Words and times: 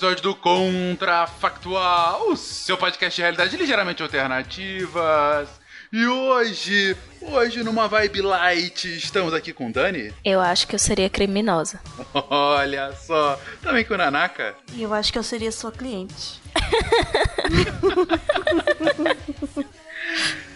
episódio 0.00 0.22
do 0.22 0.34
Contrafactual, 0.34 2.30
o 2.30 2.36
seu 2.36 2.78
podcast 2.78 3.14
de 3.14 3.20
realidade 3.20 3.54
ligeiramente 3.54 4.02
alternativas. 4.02 5.46
E 5.92 6.06
hoje, 6.06 6.96
hoje 7.20 7.62
numa 7.62 7.86
vibe 7.86 8.22
light, 8.22 8.96
estamos 8.96 9.34
aqui 9.34 9.52
com 9.52 9.70
Dani. 9.70 10.10
Eu 10.24 10.40
acho 10.40 10.66
que 10.66 10.74
eu 10.74 10.78
seria 10.78 11.10
criminosa. 11.10 11.80
Olha 12.30 12.94
só, 12.94 13.38
também 13.60 13.84
com 13.84 13.94
Nanaka. 13.94 14.54
E 14.72 14.82
eu 14.82 14.94
acho 14.94 15.12
que 15.12 15.18
eu 15.18 15.22
seria 15.22 15.52
sua 15.52 15.70
cliente. 15.70 16.40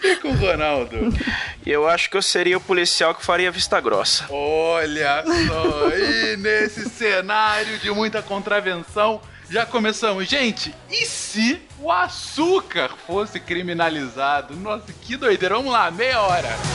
E 0.03 0.15
com 0.17 0.29
o 0.29 0.35
Ronaldo. 0.35 0.97
Eu 1.65 1.87
acho 1.87 2.09
que 2.09 2.17
eu 2.17 2.21
seria 2.21 2.57
o 2.57 2.61
policial 2.61 3.15
que 3.15 3.23
faria 3.23 3.49
vista 3.49 3.79
grossa. 3.79 4.25
Olha 4.29 5.23
só, 5.23 5.89
e 5.89 6.37
nesse 6.37 6.89
cenário 6.89 7.77
de 7.79 7.89
muita 7.89 8.21
contravenção, 8.21 9.21
já 9.49 9.65
começamos. 9.65 10.27
Gente, 10.27 10.73
e 10.89 11.05
se 11.05 11.61
o 11.79 11.91
açúcar 11.91 12.89
fosse 13.05 13.39
criminalizado? 13.39 14.55
Nossa, 14.55 14.91
que 14.93 15.15
doideira. 15.15 15.55
Vamos 15.55 15.71
lá, 15.71 15.89
meia 15.91 16.21
hora. 16.21 16.74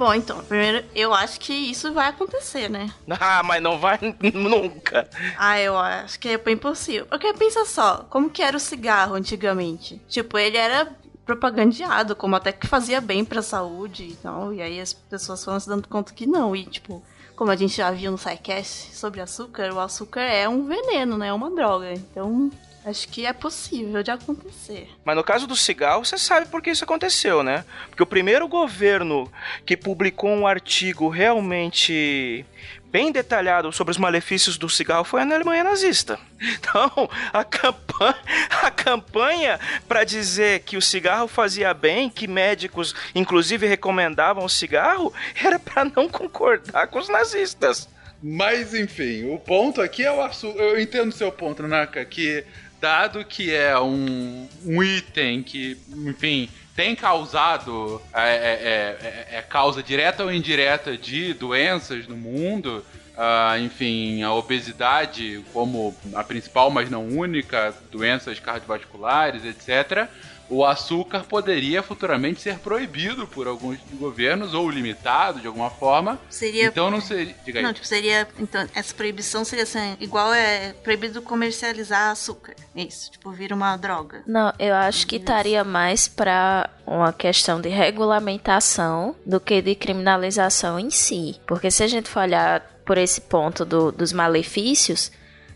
Bom, 0.00 0.14
então, 0.14 0.42
primeiro, 0.42 0.82
eu 0.94 1.12
acho 1.12 1.38
que 1.38 1.52
isso 1.52 1.92
vai 1.92 2.08
acontecer, 2.08 2.70
né? 2.70 2.90
Ah, 3.20 3.42
mas 3.42 3.62
não 3.62 3.78
vai 3.78 3.98
nunca. 4.32 5.06
Ah, 5.36 5.60
eu 5.60 5.76
acho 5.76 6.18
que 6.18 6.30
é 6.30 6.38
bem 6.38 6.56
possível. 6.56 7.04
Porque 7.04 7.34
pensa 7.34 7.66
só, 7.66 8.06
como 8.08 8.30
que 8.30 8.42
era 8.42 8.56
o 8.56 8.60
cigarro 8.60 9.14
antigamente? 9.14 10.00
Tipo, 10.08 10.38
ele 10.38 10.56
era 10.56 10.90
propagandeado, 11.26 12.16
como 12.16 12.34
até 12.34 12.50
que 12.50 12.66
fazia 12.66 12.98
bem 12.98 13.26
pra 13.26 13.42
saúde 13.42 14.04
e 14.04 14.16
tal. 14.16 14.54
E 14.54 14.62
aí 14.62 14.80
as 14.80 14.94
pessoas 14.94 15.44
foram 15.44 15.60
se 15.60 15.68
dando 15.68 15.86
conta 15.86 16.14
que 16.14 16.26
não. 16.26 16.56
E, 16.56 16.64
tipo, 16.64 17.02
como 17.36 17.50
a 17.50 17.56
gente 17.56 17.76
já 17.76 17.90
viu 17.90 18.10
no 18.10 18.16
SciCast 18.18 18.96
sobre 18.96 19.20
açúcar, 19.20 19.70
o 19.70 19.80
açúcar 19.80 20.22
é 20.22 20.48
um 20.48 20.64
veneno, 20.64 21.18
né? 21.18 21.28
É 21.28 21.32
uma 21.32 21.50
droga. 21.50 21.92
Então, 21.92 22.50
acho 22.84 23.08
que 23.08 23.26
é 23.26 23.32
possível 23.32 24.02
de 24.02 24.10
acontecer. 24.10 24.88
Mas 25.04 25.16
no 25.16 25.24
caso 25.24 25.46
do 25.46 25.56
cigarro, 25.56 26.04
você 26.04 26.16
sabe 26.16 26.46
por 26.48 26.62
que 26.62 26.70
isso 26.70 26.84
aconteceu, 26.84 27.42
né? 27.42 27.64
Porque 27.88 28.02
o 28.02 28.06
primeiro 28.06 28.48
governo 28.48 29.30
que 29.64 29.76
publicou 29.76 30.30
um 30.30 30.46
artigo 30.46 31.08
realmente 31.08 32.44
bem 32.90 33.12
detalhado 33.12 33.70
sobre 33.70 33.92
os 33.92 33.98
malefícios 33.98 34.58
do 34.58 34.68
cigarro 34.68 35.04
foi 35.04 35.24
na 35.24 35.34
Alemanha 35.34 35.64
nazista. 35.64 36.18
Então, 36.40 37.08
a 37.32 37.44
campanha, 37.44 38.16
a 38.62 38.70
campanha 38.70 39.60
para 39.86 40.04
dizer 40.04 40.60
que 40.60 40.76
o 40.76 40.82
cigarro 40.82 41.28
fazia 41.28 41.74
bem, 41.74 42.08
que 42.08 42.26
médicos 42.26 42.94
inclusive 43.14 43.66
recomendavam 43.66 44.44
o 44.44 44.48
cigarro, 44.48 45.12
era 45.42 45.58
para 45.58 45.84
não 45.84 46.08
concordar 46.08 46.86
com 46.86 46.98
os 46.98 47.08
nazistas. 47.08 47.88
Mas 48.22 48.74
enfim, 48.74 49.32
o 49.32 49.38
ponto 49.38 49.80
aqui 49.80 50.04
é 50.04 50.12
o 50.12 50.22
açúcar. 50.22 50.62
Eu 50.62 50.80
entendo 50.80 51.08
o 51.08 51.12
seu 51.12 51.32
ponto, 51.32 51.66
Naka, 51.66 52.04
que 52.04 52.44
dado 52.80 53.24
que 53.24 53.54
é 53.54 53.78
um, 53.78 54.48
um 54.64 54.82
item 54.82 55.42
que, 55.42 55.76
enfim, 56.06 56.48
tem 56.74 56.96
causado 56.96 58.00
é, 58.14 58.30
é, 58.30 59.34
é, 59.34 59.38
é 59.38 59.42
causa 59.42 59.82
direta 59.82 60.24
ou 60.24 60.32
indireta 60.32 60.96
de 60.96 61.34
doenças 61.34 62.06
no 62.08 62.16
mundo. 62.16 62.84
Uh, 63.10 63.58
enfim, 63.62 64.22
a 64.22 64.32
obesidade 64.32 65.44
como 65.52 65.94
a 66.14 66.24
principal, 66.24 66.70
mas 66.70 66.88
não 66.88 67.06
única, 67.06 67.74
doenças 67.90 68.40
cardiovasculares, 68.40 69.44
etc 69.44 70.08
o 70.50 70.64
açúcar 70.64 71.20
poderia 71.20 71.82
futuramente 71.82 72.40
ser 72.40 72.58
proibido 72.58 73.26
por 73.26 73.46
alguns 73.46 73.78
governos 73.92 74.52
ou 74.52 74.68
limitado 74.68 75.40
de 75.40 75.46
alguma 75.46 75.70
forma. 75.70 76.20
Seria. 76.28 76.66
Então 76.66 76.90
não 76.90 77.00
seria. 77.00 77.34
Diga 77.44 77.60
aí. 77.60 77.64
Não, 77.64 77.72
tipo, 77.72 77.86
seria. 77.86 78.28
Então, 78.38 78.66
essa 78.74 78.92
proibição 78.92 79.44
seria 79.44 79.62
assim, 79.62 79.96
igual 80.00 80.34
é 80.34 80.72
proibido 80.82 81.22
comercializar 81.22 82.10
açúcar. 82.10 82.54
Isso, 82.74 83.12
tipo, 83.12 83.30
vira 83.30 83.54
uma 83.54 83.76
droga. 83.76 84.22
Não, 84.26 84.52
eu 84.58 84.74
acho 84.74 85.06
que 85.06 85.16
estaria 85.16 85.62
mais 85.62 86.08
pra 86.08 86.68
uma 86.84 87.12
questão 87.12 87.60
de 87.60 87.68
regulamentação 87.68 89.14
do 89.24 89.38
que 89.38 89.62
de 89.62 89.76
criminalização 89.76 90.80
em 90.80 90.90
si. 90.90 91.40
Porque 91.46 91.70
se 91.70 91.84
a 91.84 91.86
gente 91.86 92.08
for 92.08 92.20
olhar 92.20 92.60
por 92.84 92.98
esse 92.98 93.20
ponto 93.20 93.64
do, 93.64 93.92
dos 93.92 94.12
malefícios, 94.12 95.12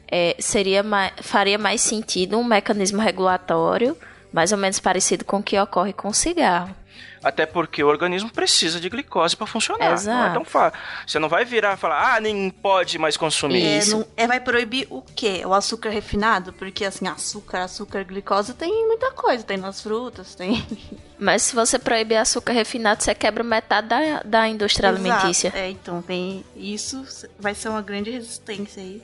é, 0.06 0.36
seria 0.38 0.84
mais, 0.84 1.12
faria 1.20 1.58
mais 1.58 1.80
sentido 1.80 2.38
um 2.38 2.44
mecanismo 2.44 3.02
regulatório 3.02 3.96
mais 4.34 4.50
ou 4.50 4.58
menos 4.58 4.80
parecido 4.80 5.24
com 5.24 5.36
o 5.38 5.42
que 5.42 5.56
ocorre 5.58 5.92
com 5.92 6.08
o 6.08 6.12
cigarro. 6.12 6.74
Até 7.22 7.46
porque 7.46 7.82
o 7.82 7.86
organismo 7.88 8.30
precisa 8.30 8.78
de 8.78 8.88
glicose 8.90 9.34
para 9.34 9.46
funcionar. 9.46 9.92
Exato. 9.94 10.18
Não 10.18 10.26
é 10.26 10.32
tão 10.34 10.44
fácil. 10.44 10.78
Você 11.06 11.18
não 11.18 11.28
vai 11.28 11.42
virar 11.44 11.72
e 11.74 11.76
falar, 11.78 12.16
ah, 12.16 12.20
nem 12.20 12.50
pode 12.50 12.98
mais 12.98 13.16
consumir. 13.16 13.64
É, 13.64 13.78
isso. 13.78 13.96
não- 13.98 14.06
é, 14.14 14.26
vai 14.26 14.40
proibir 14.40 14.86
o 14.90 15.00
quê? 15.00 15.42
O 15.46 15.54
açúcar 15.54 15.88
refinado? 15.88 16.52
Porque 16.52 16.84
assim, 16.84 17.06
açúcar, 17.08 17.62
açúcar, 17.62 18.04
glicose 18.04 18.52
tem 18.52 18.86
muita 18.86 19.10
coisa. 19.12 19.42
Tem 19.42 19.56
nas 19.56 19.80
frutas, 19.80 20.34
tem. 20.34 20.66
Mas 21.18 21.42
se 21.42 21.54
você 21.54 21.78
proibir 21.78 22.16
açúcar 22.16 22.52
refinado, 22.52 23.02
você 23.02 23.14
quebra 23.14 23.42
metade 23.42 23.88
da, 23.88 24.22
da 24.22 24.48
indústria 24.48 24.90
alimentícia. 24.90 25.48
Exato. 25.48 25.56
É, 25.64 25.70
então 25.70 26.02
tem. 26.02 26.44
Isso 26.54 27.06
vai 27.38 27.54
ser 27.54 27.70
uma 27.70 27.80
grande 27.80 28.10
resistência 28.10 28.82
aí. 28.82 29.00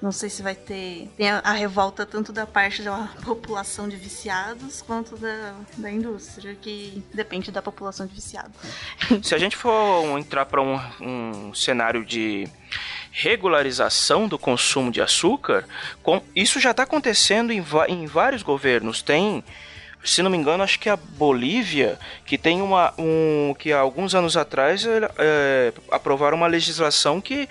Não 0.00 0.12
sei 0.12 0.30
se 0.30 0.42
vai 0.42 0.54
ter. 0.54 1.08
Tem 1.16 1.28
a, 1.28 1.40
a 1.40 1.52
revolta 1.52 2.06
tanto 2.06 2.32
da 2.32 2.46
parte 2.46 2.82
da 2.82 3.08
população 3.24 3.88
de 3.88 3.96
viciados 3.96 4.80
quanto 4.80 5.16
da, 5.16 5.54
da 5.76 5.90
indústria, 5.90 6.54
que 6.54 7.02
depende 7.12 7.50
da 7.50 7.60
população 7.60 8.06
de 8.06 8.14
viciados. 8.14 8.52
Se 9.24 9.34
a 9.34 9.38
gente 9.38 9.56
for 9.56 10.16
entrar 10.18 10.46
para 10.46 10.62
um, 10.62 10.78
um 11.00 11.52
cenário 11.54 12.04
de 12.04 12.46
regularização 13.10 14.28
do 14.28 14.38
consumo 14.38 14.90
de 14.92 15.00
açúcar, 15.02 15.64
com- 16.02 16.22
isso 16.34 16.60
já 16.60 16.70
está 16.70 16.84
acontecendo 16.84 17.52
em, 17.52 17.64
em 17.88 18.06
vários 18.06 18.42
governos. 18.44 19.02
Tem, 19.02 19.42
se 20.04 20.22
não 20.22 20.30
me 20.30 20.36
engano, 20.38 20.62
acho 20.62 20.78
que 20.78 20.88
a 20.88 20.96
Bolívia, 20.96 21.98
que 22.24 22.38
tem 22.38 22.62
uma. 22.62 22.94
Um, 22.96 23.52
que 23.58 23.72
há 23.72 23.80
alguns 23.80 24.14
anos 24.14 24.36
atrás 24.36 24.84
eh, 24.86 25.72
aprovaram 25.90 26.36
uma 26.36 26.46
legislação 26.46 27.20
que 27.20 27.48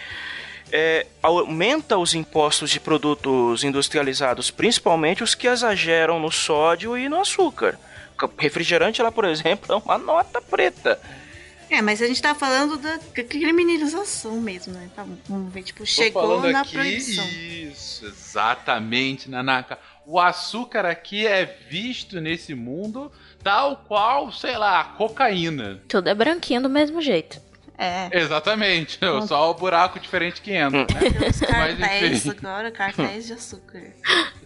é, 0.71 1.05
aumenta 1.21 1.97
os 1.97 2.13
impostos 2.13 2.69
de 2.69 2.79
produtos 2.79 3.63
industrializados, 3.63 4.51
principalmente 4.51 5.23
os 5.23 5.35
que 5.35 5.47
exageram 5.47 6.19
no 6.19 6.31
sódio 6.31 6.97
e 6.97 7.07
no 7.07 7.19
açúcar. 7.19 7.79
Refrigerante 8.37 9.01
lá, 9.01 9.11
por 9.11 9.25
exemplo, 9.25 9.73
é 9.73 9.75
uma 9.75 9.97
nota 9.97 10.41
preta. 10.41 10.99
É, 11.69 11.81
mas 11.81 12.01
a 12.01 12.07
gente 12.07 12.21
tá 12.21 12.33
falando 12.33 12.77
da 12.77 12.97
criminalização 12.97 14.39
mesmo, 14.39 14.73
né? 14.73 14.89
Tá, 14.95 15.05
vamos 15.27 15.51
ver, 15.53 15.63
tipo, 15.63 15.79
Tô 15.79 15.85
chegou 15.85 16.39
na 16.49 16.61
aqui, 16.61 16.71
proibição. 16.71 17.27
Isso, 17.27 18.05
exatamente, 18.05 19.29
Nanaka. 19.29 19.77
O 20.05 20.17
açúcar 20.17 20.85
aqui 20.85 21.27
é 21.27 21.45
visto 21.69 22.21
nesse 22.21 22.55
mundo 22.55 23.11
tal 23.43 23.83
qual, 23.85 24.31
sei 24.31 24.57
lá, 24.57 24.79
a 24.79 24.83
cocaína. 24.85 25.81
Tudo 25.89 26.07
é 26.07 26.15
branquinho 26.15 26.61
do 26.61 26.69
mesmo 26.69 27.01
jeito. 27.01 27.41
É. 27.77 28.09
Exatamente. 28.12 29.00
Só 29.27 29.51
o 29.51 29.53
buraco 29.53 30.00
diferente 30.00 30.41
que 30.41 30.51
entra, 30.51 30.79
né? 30.79 31.29
Os 31.29 31.39
cartéis 31.39 32.27
agora, 32.27 32.71
cartéis 32.71 33.27
de 33.27 33.33
açúcar. 33.33 33.81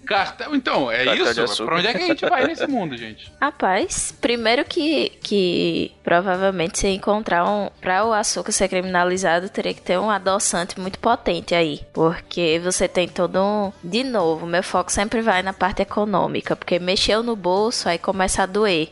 Cartel, 0.05 0.55
então, 0.55 0.91
é 0.91 1.05
Cartel 1.05 1.45
isso? 1.45 1.63
Pra 1.63 1.77
onde 1.77 1.87
é 1.87 1.93
que 1.93 2.03
a 2.03 2.07
gente 2.07 2.25
vai 2.25 2.45
nesse 2.45 2.67
mundo, 2.67 2.97
gente? 2.97 3.31
Rapaz, 3.39 4.11
primeiro 4.19 4.65
que, 4.65 5.09
que 5.21 5.93
provavelmente 6.03 6.79
se 6.79 6.87
encontrar 6.87 7.47
um. 7.47 7.69
Pra 7.79 8.03
o 8.05 8.11
açúcar 8.11 8.51
ser 8.51 8.67
criminalizado, 8.67 9.47
teria 9.47 9.73
que 9.73 9.81
ter 9.81 9.97
um 9.97 10.09
adoçante 10.09 10.79
muito 10.79 10.99
potente 10.99 11.55
aí. 11.55 11.81
Porque 11.93 12.59
você 12.61 12.87
tem 12.87 13.07
todo 13.07 13.39
um. 13.41 13.71
De 13.83 14.03
novo, 14.03 14.45
meu 14.45 14.63
foco 14.63 14.91
sempre 14.91 15.21
vai 15.21 15.41
na 15.41 15.53
parte 15.53 15.81
econômica. 15.81 16.55
Porque 16.55 16.79
mexeu 16.79 17.23
no 17.23 17.35
bolso, 17.35 17.87
aí 17.87 17.97
começa 17.97 18.43
a 18.43 18.45
doer. 18.45 18.89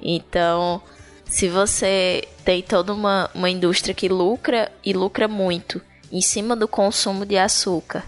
Então, 0.00 0.82
se 1.32 1.48
você 1.48 2.28
tem 2.44 2.60
toda 2.60 2.92
uma, 2.92 3.30
uma 3.34 3.48
indústria 3.48 3.94
que 3.94 4.06
lucra 4.06 4.70
e 4.84 4.92
lucra 4.92 5.26
muito 5.26 5.80
em 6.12 6.20
cima 6.20 6.54
do 6.54 6.68
consumo 6.68 7.24
de 7.24 7.38
açúcar 7.38 8.04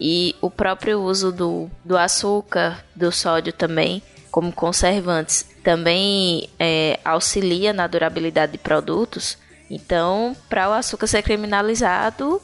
e 0.00 0.34
o 0.40 0.50
próprio 0.50 1.02
uso 1.02 1.30
do, 1.30 1.70
do 1.84 1.98
açúcar, 1.98 2.82
do 2.96 3.12
sódio 3.12 3.52
também, 3.52 4.02
como 4.30 4.50
conservantes, 4.50 5.46
também 5.62 6.48
é, 6.58 6.98
auxilia 7.04 7.74
na 7.74 7.86
durabilidade 7.86 8.52
de 8.52 8.58
produtos. 8.58 9.36
Então, 9.68 10.34
para 10.48 10.70
o 10.70 10.72
açúcar 10.72 11.06
ser 11.06 11.22
criminalizado, 11.22 12.40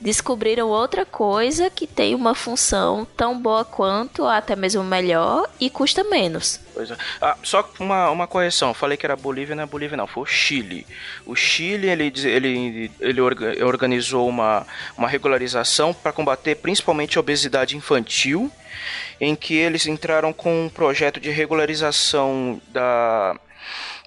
descobriram 0.00 0.68
outra 0.68 1.04
coisa 1.04 1.68
que 1.70 1.86
tem 1.86 2.14
uma 2.14 2.34
função 2.34 3.06
tão 3.16 3.38
boa 3.38 3.64
quanto, 3.64 4.22
ou 4.22 4.28
até 4.28 4.54
mesmo 4.54 4.82
melhor, 4.84 5.48
e 5.60 5.68
custa 5.68 6.04
menos. 6.04 6.60
É. 6.76 6.96
Ah, 7.20 7.36
só 7.42 7.68
uma, 7.80 8.08
uma 8.10 8.26
correção. 8.26 8.72
Falei 8.72 8.96
que 8.96 9.04
era 9.04 9.16
Bolívia, 9.16 9.56
não 9.56 9.64
é 9.64 9.66
Bolívia, 9.66 9.96
não. 9.96 10.06
Foi 10.06 10.22
o 10.22 10.26
Chile. 10.26 10.86
O 11.26 11.34
Chile, 11.34 11.88
ele, 11.88 12.12
ele, 12.24 12.90
ele 13.00 13.20
orga- 13.20 13.66
organizou 13.66 14.28
uma, 14.28 14.64
uma 14.96 15.08
regularização 15.08 15.92
para 15.92 16.12
combater 16.12 16.54
principalmente 16.54 17.18
a 17.18 17.20
obesidade 17.20 17.76
infantil, 17.76 18.50
em 19.20 19.34
que 19.34 19.54
eles 19.54 19.86
entraram 19.86 20.32
com 20.32 20.66
um 20.66 20.68
projeto 20.68 21.18
de 21.18 21.30
regularização 21.30 22.60
da, 22.68 23.36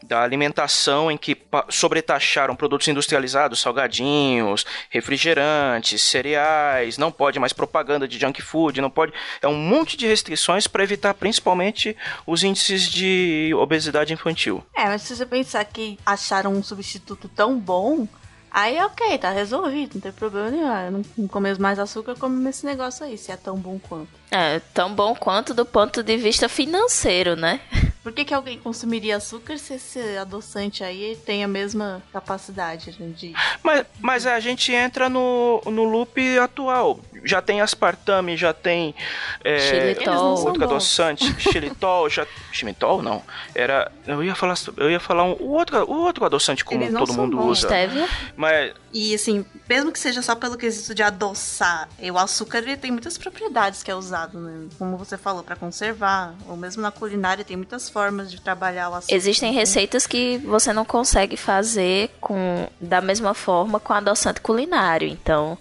da 0.04 0.22
alimentação 0.22 1.12
em 1.12 1.18
que 1.18 1.38
sobretaxaram 1.70 2.56
produtos 2.56 2.88
industrializados, 2.88 3.62
salgadinhos, 3.62 4.66
refrigerantes, 4.90 6.02
cereais, 6.02 6.98
não 6.98 7.12
pode 7.12 7.40
mais 7.40 7.54
propaganda 7.54 8.08
de 8.08 8.20
junk 8.20 8.42
food, 8.42 8.82
não 8.82 8.90
pode. 8.90 9.14
É 9.42 9.48
um 9.48 9.56
monte 9.56 9.96
de 9.96 10.08
restrições 10.08 10.68
para 10.68 10.84
evitar 10.84 11.14
principalmente 11.14 11.96
os 12.26 12.44
índices 12.44 12.84
de 12.84 13.54
obesidade 13.56 14.14
infantil. 14.14 14.64
É, 14.76 14.86
mas 14.86 15.04
se 15.04 15.16
você 15.16 15.26
pensar 15.26 15.64
que 15.66 15.98
acharam 16.06 16.52
um 16.52 16.64
substituto 16.64 17.30
tão 17.30 17.58
bom, 17.60 18.08
aí 18.50 18.80
ok, 18.82 19.18
tá 19.18 19.32
resolvido, 19.32 19.96
não 19.96 20.02
tem 20.02 20.12
problema 20.12 20.50
nenhum. 20.52 20.72
Ah, 20.72 20.86
Eu 20.86 20.92
não, 20.92 21.06
não 21.18 21.28
comer 21.28 21.58
mais 21.60 21.80
açúcar, 21.80 22.12
eu 22.12 22.18
como 22.18 22.48
esse 22.50 22.66
negócio 22.66 23.06
aí, 23.06 23.18
se 23.18 23.32
é 23.32 23.38
tão 23.38 23.56
bom 23.58 23.80
quanto. 23.80 24.10
É, 24.30 24.60
tão 24.74 24.94
bom 24.94 25.16
quanto 25.16 25.54
do 25.54 25.66
ponto 25.66 26.02
de 26.02 26.18
vista 26.18 26.48
financeiro, 26.50 27.36
né? 27.36 27.60
Por 28.04 28.12
que, 28.12 28.26
que 28.26 28.34
alguém 28.34 28.58
consumiria 28.58 29.18
açúcar 29.18 29.58
se 29.58 29.76
esse 29.76 30.18
adoçante 30.18 30.84
aí 30.84 31.16
tem 31.24 31.44
a 31.44 31.48
mesma 31.48 32.02
capacidade 32.12 32.96
né, 33.00 33.14
de. 33.16 33.34
Mas, 33.62 33.86
mas 34.00 34.26
a 34.26 34.40
gente 34.40 34.72
entra 34.72 35.08
no, 35.08 35.62
no 35.66 35.84
loop 35.84 36.40
atual. 36.40 37.00
Já 37.24 37.42
tem 37.42 37.62
aspartame, 37.62 38.36
já 38.36 38.54
tem 38.54 38.96
é, 39.44 39.60
Xilitol. 39.60 40.46
Outro 40.46 40.64
adoçante, 40.64 41.24
xilitol, 41.40 42.10
já 42.10 42.26
xilitol 42.52 43.02
não. 43.02 43.22
Era, 43.54 43.92
eu 44.08 44.24
ia 44.24 44.36
falar, 44.36 44.56
eu 44.78 44.90
ia 44.90 45.00
falar 45.00 45.24
um, 45.24 45.36
o 45.40 45.50
outro, 45.52 45.78
o 45.84 45.98
outro 46.02 46.26
adoçante 46.26 46.66
comum 46.66 46.92
todo 46.94 47.14
mundo 47.14 47.38
bons. 47.38 47.60
usa. 47.60 47.68
Stevia. 47.68 48.08
Mas 48.36 48.74
E 48.94 49.14
assim, 49.14 49.46
mesmo 49.70 49.92
que 49.92 50.00
seja 50.00 50.22
só 50.22 50.36
pelo 50.36 50.58
quesito 50.58 50.94
de 50.96 51.04
adoçar, 51.04 51.88
e 52.00 52.10
o 52.10 52.18
açúcar 52.18 52.60
ele 52.60 52.78
tem 52.78 52.92
muitas 52.92 53.18
propriedades 53.18 53.84
que 53.84 53.92
é 53.92 53.96
usado, 53.96 54.40
né? 54.40 54.68
Como 54.78 54.98
você 54.98 55.18
falou, 55.18 55.44
pra 55.44 55.56
conservar, 55.56 56.34
ou 56.48 56.58
mesmo 56.58 56.82
na 56.82 56.92
culinária 56.92 57.44
tem 57.44 57.58
muitas 57.58 57.90
formas 57.90 58.32
de 58.32 58.42
trabalhar 58.42 58.90
o 58.90 58.96
açúcar. 58.96 59.14
Existem 59.16 59.54
receitas 59.54 60.08
que 60.08 60.38
você 60.40 60.74
não 60.74 60.86
consegue 60.86 61.38
fazer 61.38 62.10
com 62.20 62.68
da 62.80 63.02
mesma 63.02 63.34
forma 63.34 63.80
com 63.80 63.94
adoçante 63.94 64.42
culinário. 64.42 65.08
Então, 65.08 65.58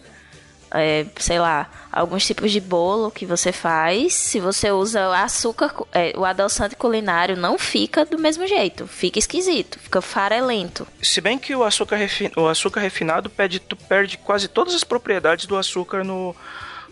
é, 0.73 1.05
sei 1.17 1.39
lá, 1.39 1.69
alguns 1.93 2.25
tipos 2.27 2.53
de 2.53 2.61
bolo 2.61 3.11
que 3.11 3.27
você 3.27 3.53
faz, 3.53 4.15
se 4.15 4.39
você 4.41 4.71
usa 4.71 5.09
o 5.09 5.13
açúcar, 5.13 5.75
é, 5.93 6.13
o 6.17 6.25
adoçante 6.25 6.77
culinário 6.77 7.37
não 7.37 7.59
fica 7.59 8.05
do 8.05 8.19
mesmo 8.19 8.47
jeito, 8.47 8.87
fica 8.87 9.19
esquisito, 9.19 9.79
fica 9.79 10.01
farelento. 10.01 10.87
Se 11.03 11.21
bem 11.21 11.39
que 11.39 11.55
o 11.55 11.65
açúcar, 11.65 11.97
refi- 11.97 12.31
o 12.37 12.47
açúcar 12.47 12.81
refinado 12.81 13.29
perde, 13.29 13.59
tu 13.59 13.77
perde 13.77 14.17
quase 14.19 14.49
todas 14.49 14.75
as 14.75 14.85
propriedades 14.85 15.47
do 15.47 15.57
açúcar 15.57 16.05
no, 16.05 16.35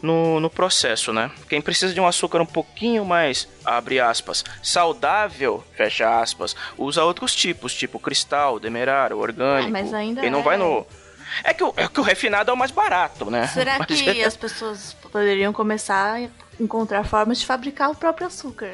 no, 0.02 0.40
no 0.40 0.50
processo, 0.50 1.12
né? 1.12 1.30
Quem 1.48 1.60
precisa 1.60 1.94
de 1.94 2.00
um 2.00 2.06
açúcar 2.06 2.40
um 2.40 2.46
pouquinho 2.46 3.04
mais, 3.04 3.48
abre 3.64 4.00
aspas, 4.00 4.44
saudável, 4.62 5.62
fecha 5.76 6.20
aspas, 6.20 6.54
usa 6.76 7.04
outros 7.04 7.34
tipos, 7.34 7.74
tipo 7.74 7.98
cristal, 7.98 8.58
demerara, 8.58 9.16
orgânico. 9.16 9.68
Ah, 9.68 9.70
mas 9.82 9.94
ainda 9.94 10.28
não 10.30 10.40
é. 10.40 10.42
vai 10.42 10.56
no... 10.56 10.86
É 11.44 11.52
que, 11.54 11.62
o, 11.64 11.72
é 11.76 11.86
que 11.88 12.00
o 12.00 12.02
refinado 12.02 12.50
é 12.50 12.54
o 12.54 12.56
mais 12.56 12.70
barato, 12.70 13.30
né? 13.30 13.46
Será 13.48 13.78
Mas 13.78 14.00
que 14.00 14.22
é- 14.22 14.24
as 14.24 14.36
pessoas 14.36 14.94
poderiam 15.12 15.52
começar 15.52 16.14
a 16.14 16.28
encontrar 16.62 17.04
formas 17.04 17.38
de 17.38 17.46
fabricar 17.46 17.90
o 17.90 17.94
próprio 17.94 18.26
açúcar? 18.26 18.70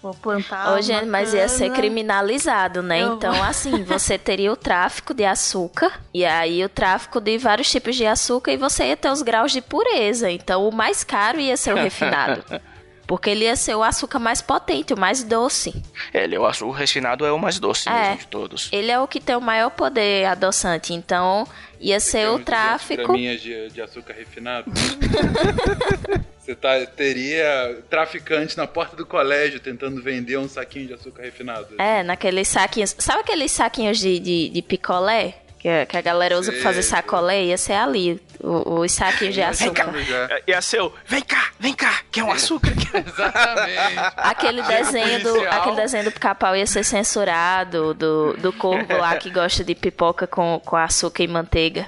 Ou 0.00 0.14
plantar. 0.14 0.74
Hoje, 0.74 0.92
uma 0.92 1.02
mas 1.06 1.34
ia 1.34 1.48
ser 1.48 1.64
cana? 1.70 1.76
criminalizado, 1.76 2.82
né? 2.82 3.02
Eu- 3.02 3.14
Então, 3.14 3.42
assim, 3.42 3.82
você 3.84 4.16
teria 4.16 4.52
o 4.52 4.56
tráfico 4.56 5.12
de 5.12 5.24
açúcar 5.24 6.00
e 6.14 6.24
aí 6.24 6.64
o 6.64 6.68
tráfico 6.68 7.20
de 7.20 7.36
vários 7.36 7.68
tipos 7.68 7.96
de 7.96 8.06
açúcar 8.06 8.52
e 8.52 8.56
você 8.56 8.84
ia 8.86 8.96
ter 8.96 9.10
os 9.10 9.22
graus 9.22 9.50
de 9.50 9.60
pureza. 9.60 10.30
Então, 10.30 10.68
o 10.68 10.72
mais 10.72 11.02
caro 11.02 11.40
ia 11.40 11.56
ser 11.56 11.72
o 11.74 11.76
refinado. 11.76 12.44
Porque 13.08 13.30
ele 13.30 13.46
ia 13.46 13.56
ser 13.56 13.74
o 13.74 13.82
açúcar 13.82 14.18
mais 14.18 14.42
potente, 14.42 14.92
o 14.92 15.00
mais 15.00 15.24
doce. 15.24 15.82
Ele, 16.12 16.36
o 16.36 16.44
açúcar 16.44 16.76
refinado 16.78 17.24
é 17.24 17.32
o 17.32 17.38
mais 17.38 17.58
doce 17.58 17.88
É. 17.88 18.10
mesmo 18.10 18.18
de 18.18 18.26
todos. 18.26 18.68
Ele 18.70 18.90
é 18.92 19.00
o 19.00 19.08
que 19.08 19.18
tem 19.18 19.34
o 19.34 19.40
maior 19.40 19.70
poder 19.70 20.26
adoçante. 20.26 20.92
Então, 20.92 21.48
ia 21.80 21.98
ser 22.00 22.18
Quer 22.18 22.28
o 22.28 22.34
uns 22.34 22.44
200 22.44 22.44
tráfico. 22.44 23.16
de, 23.16 23.68
de 23.70 23.80
açúcar 23.80 24.12
refinado. 24.12 24.70
Você 26.38 26.54
tá, 26.54 26.84
teria 26.86 27.78
traficante 27.90 28.56
na 28.56 28.66
porta 28.66 28.94
do 28.96 29.04
colégio 29.04 29.58
tentando 29.60 30.02
vender 30.02 30.38
um 30.38 30.48
saquinho 30.48 30.86
de 30.88 30.94
açúcar 30.94 31.22
refinado. 31.22 31.66
É, 31.78 32.02
naqueles 32.02 32.48
saquinhos. 32.48 32.94
Sabe 32.98 33.20
aqueles 33.20 33.52
saquinhos 33.52 33.98
de, 33.98 34.18
de, 34.18 34.48
de 34.50 34.62
picolé? 34.62 35.34
Que, 35.58 35.68
a- 35.68 35.86
que 35.86 35.96
a 35.96 36.00
galera 36.00 36.38
usa 36.38 36.52
pra 36.52 36.60
fazer 36.62 36.82
sacolé? 36.82 37.42
Ia 37.44 37.58
ser 37.58 37.72
ali. 37.72 38.20
o- 38.40 38.80
Os 38.80 38.92
saquinhos 38.92 39.34
de 39.34 39.42
açúcar. 39.42 39.92
Já. 40.04 40.16
É, 40.30 40.42
E 40.46 40.54
a 40.54 40.62
seu, 40.62 40.94
vem 41.04 41.20
cá, 41.20 41.48
vem 41.58 41.74
cá, 41.74 42.00
quer 42.12 42.22
um 42.22 42.30
açúcar? 42.30 42.70
Exatamente. 42.94 43.98
Aquele 44.16 44.60
o 44.60 44.64
desenho, 44.64 45.22
do, 45.22 45.48
aquele 45.48 45.76
desenho 45.76 46.04
do 46.04 46.12
pica-pau 46.12 46.54
ia 46.54 46.66
ser 46.66 46.84
censurado, 46.84 47.92
do, 47.94 48.34
do 48.34 48.52
corvo 48.52 48.96
lá 48.96 49.16
que 49.16 49.30
gosta 49.30 49.64
de 49.64 49.74
pipoca 49.74 50.26
com, 50.28 50.60
com 50.64 50.76
açúcar 50.76 51.22
e 51.24 51.28
manteiga. 51.28 51.86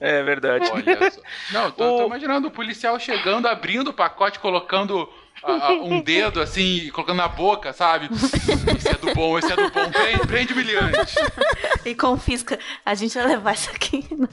É 0.00 0.22
verdade. 0.22 0.68
Olha 0.72 1.10
só. 1.10 1.20
Não, 1.52 1.70
tô, 1.70 1.84
tô 1.98 2.02
O- 2.04 2.06
imaginando 2.06 2.48
o 2.48 2.50
policial 2.50 2.98
chegando, 2.98 3.46
abrindo 3.46 3.88
o 3.88 3.92
pacote, 3.92 4.38
colocando 4.38 5.08
a- 5.44 5.72
um 5.72 6.00
dedo 6.00 6.40
assim, 6.40 6.88
colocando 6.92 7.16
na 7.16 7.28
boca, 7.28 7.72
sabe? 7.72 8.08
Esse 8.76 8.88
é 8.90 8.94
do 8.94 9.12
bom, 9.14 9.38
esse 9.38 9.52
é 9.52 9.56
do 9.56 9.70
bom. 9.70 9.90
Prende, 9.90 10.26
prende 10.26 10.52
humilhante. 10.52 11.14
E 11.84 11.94
confisca. 11.94 12.58
A 12.86 12.94
gente 12.94 13.14
vai 13.14 13.26
levar 13.26 13.54
isso 13.54 13.70
aqui. 13.70 14.06
Né? 14.16 14.28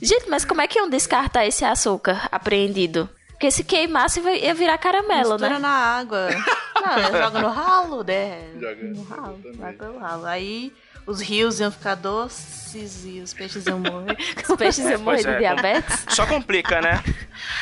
Gente, 0.00 0.28
mas 0.28 0.44
como 0.44 0.60
é 0.60 0.66
que 0.66 0.78
iam 0.78 0.88
descartar 0.90 1.46
esse 1.46 1.64
açúcar 1.64 2.28
apreendido? 2.30 3.08
Porque 3.30 3.50
se 3.50 3.64
queimasse 3.64 4.20
vai- 4.20 4.38
ia 4.40 4.54
virar 4.54 4.76
caramelo, 4.78 5.30
Mistura 5.32 5.50
né? 5.54 5.58
na 5.58 5.68
água. 5.70 6.28
Não, 6.82 7.20
jogam 7.20 7.42
no 7.42 7.48
ralo, 7.48 8.04
né? 8.04 8.50
Joga, 8.60 8.82
no 8.82 9.02
ralo. 9.04 9.40
Vai 9.56 9.72
pelo 9.72 9.98
ralo. 9.98 10.26
Aí 10.26 10.72
os 11.06 11.20
rios 11.20 11.60
iam 11.60 11.70
ficar 11.70 11.94
doces 11.96 13.04
e 13.04 13.20
os 13.20 13.34
peixes 13.34 13.66
iam 13.66 13.78
morrer. 13.78 14.16
Os 14.48 14.56
peixes 14.56 14.84
iam 14.86 14.98
morrer 15.00 15.22
Pois 15.22 15.26
de 15.26 15.28
é. 15.30 15.38
diabetes. 15.38 16.04
Só 16.08 16.26
complica, 16.26 16.80
né? 16.80 17.02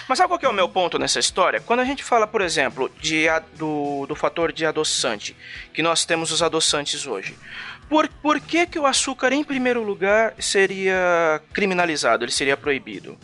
Mas 0.09 0.19
sabe 0.19 0.29
qual 0.29 0.39
que 0.39 0.47
é 0.47 0.49
o 0.49 0.53
meu 0.53 0.69
ponto 0.69 0.99
nessa 0.99 1.19
história? 1.19 1.61
Quando 1.61 1.81
a 1.81 1.85
gente 1.85 2.05
fala, 2.05 2.27
por 2.27 2.41
exemplo, 2.43 2.91
de, 3.01 3.29
a- 3.29 3.41
do, 3.57 4.07
do 4.07 4.15
fator 4.15 4.53
de 4.53 4.65
adoçante, 4.65 5.37
que 5.75 5.83
nós 5.83 6.05
temos 6.05 6.31
os 6.31 6.43
adoçantes 6.43 7.07
hoje. 7.07 7.37
Por, 7.89 8.09
por 8.23 8.39
que, 8.41 8.67
que 8.67 8.79
o 8.79 8.87
açúcar, 8.87 9.33
em 9.33 9.43
primeiro 9.43 9.83
lugar, 9.83 10.35
seria 10.39 11.41
criminalizado? 11.53 12.25
Ele 12.25 12.31
seria 12.33 12.57
proibido? 12.57 13.19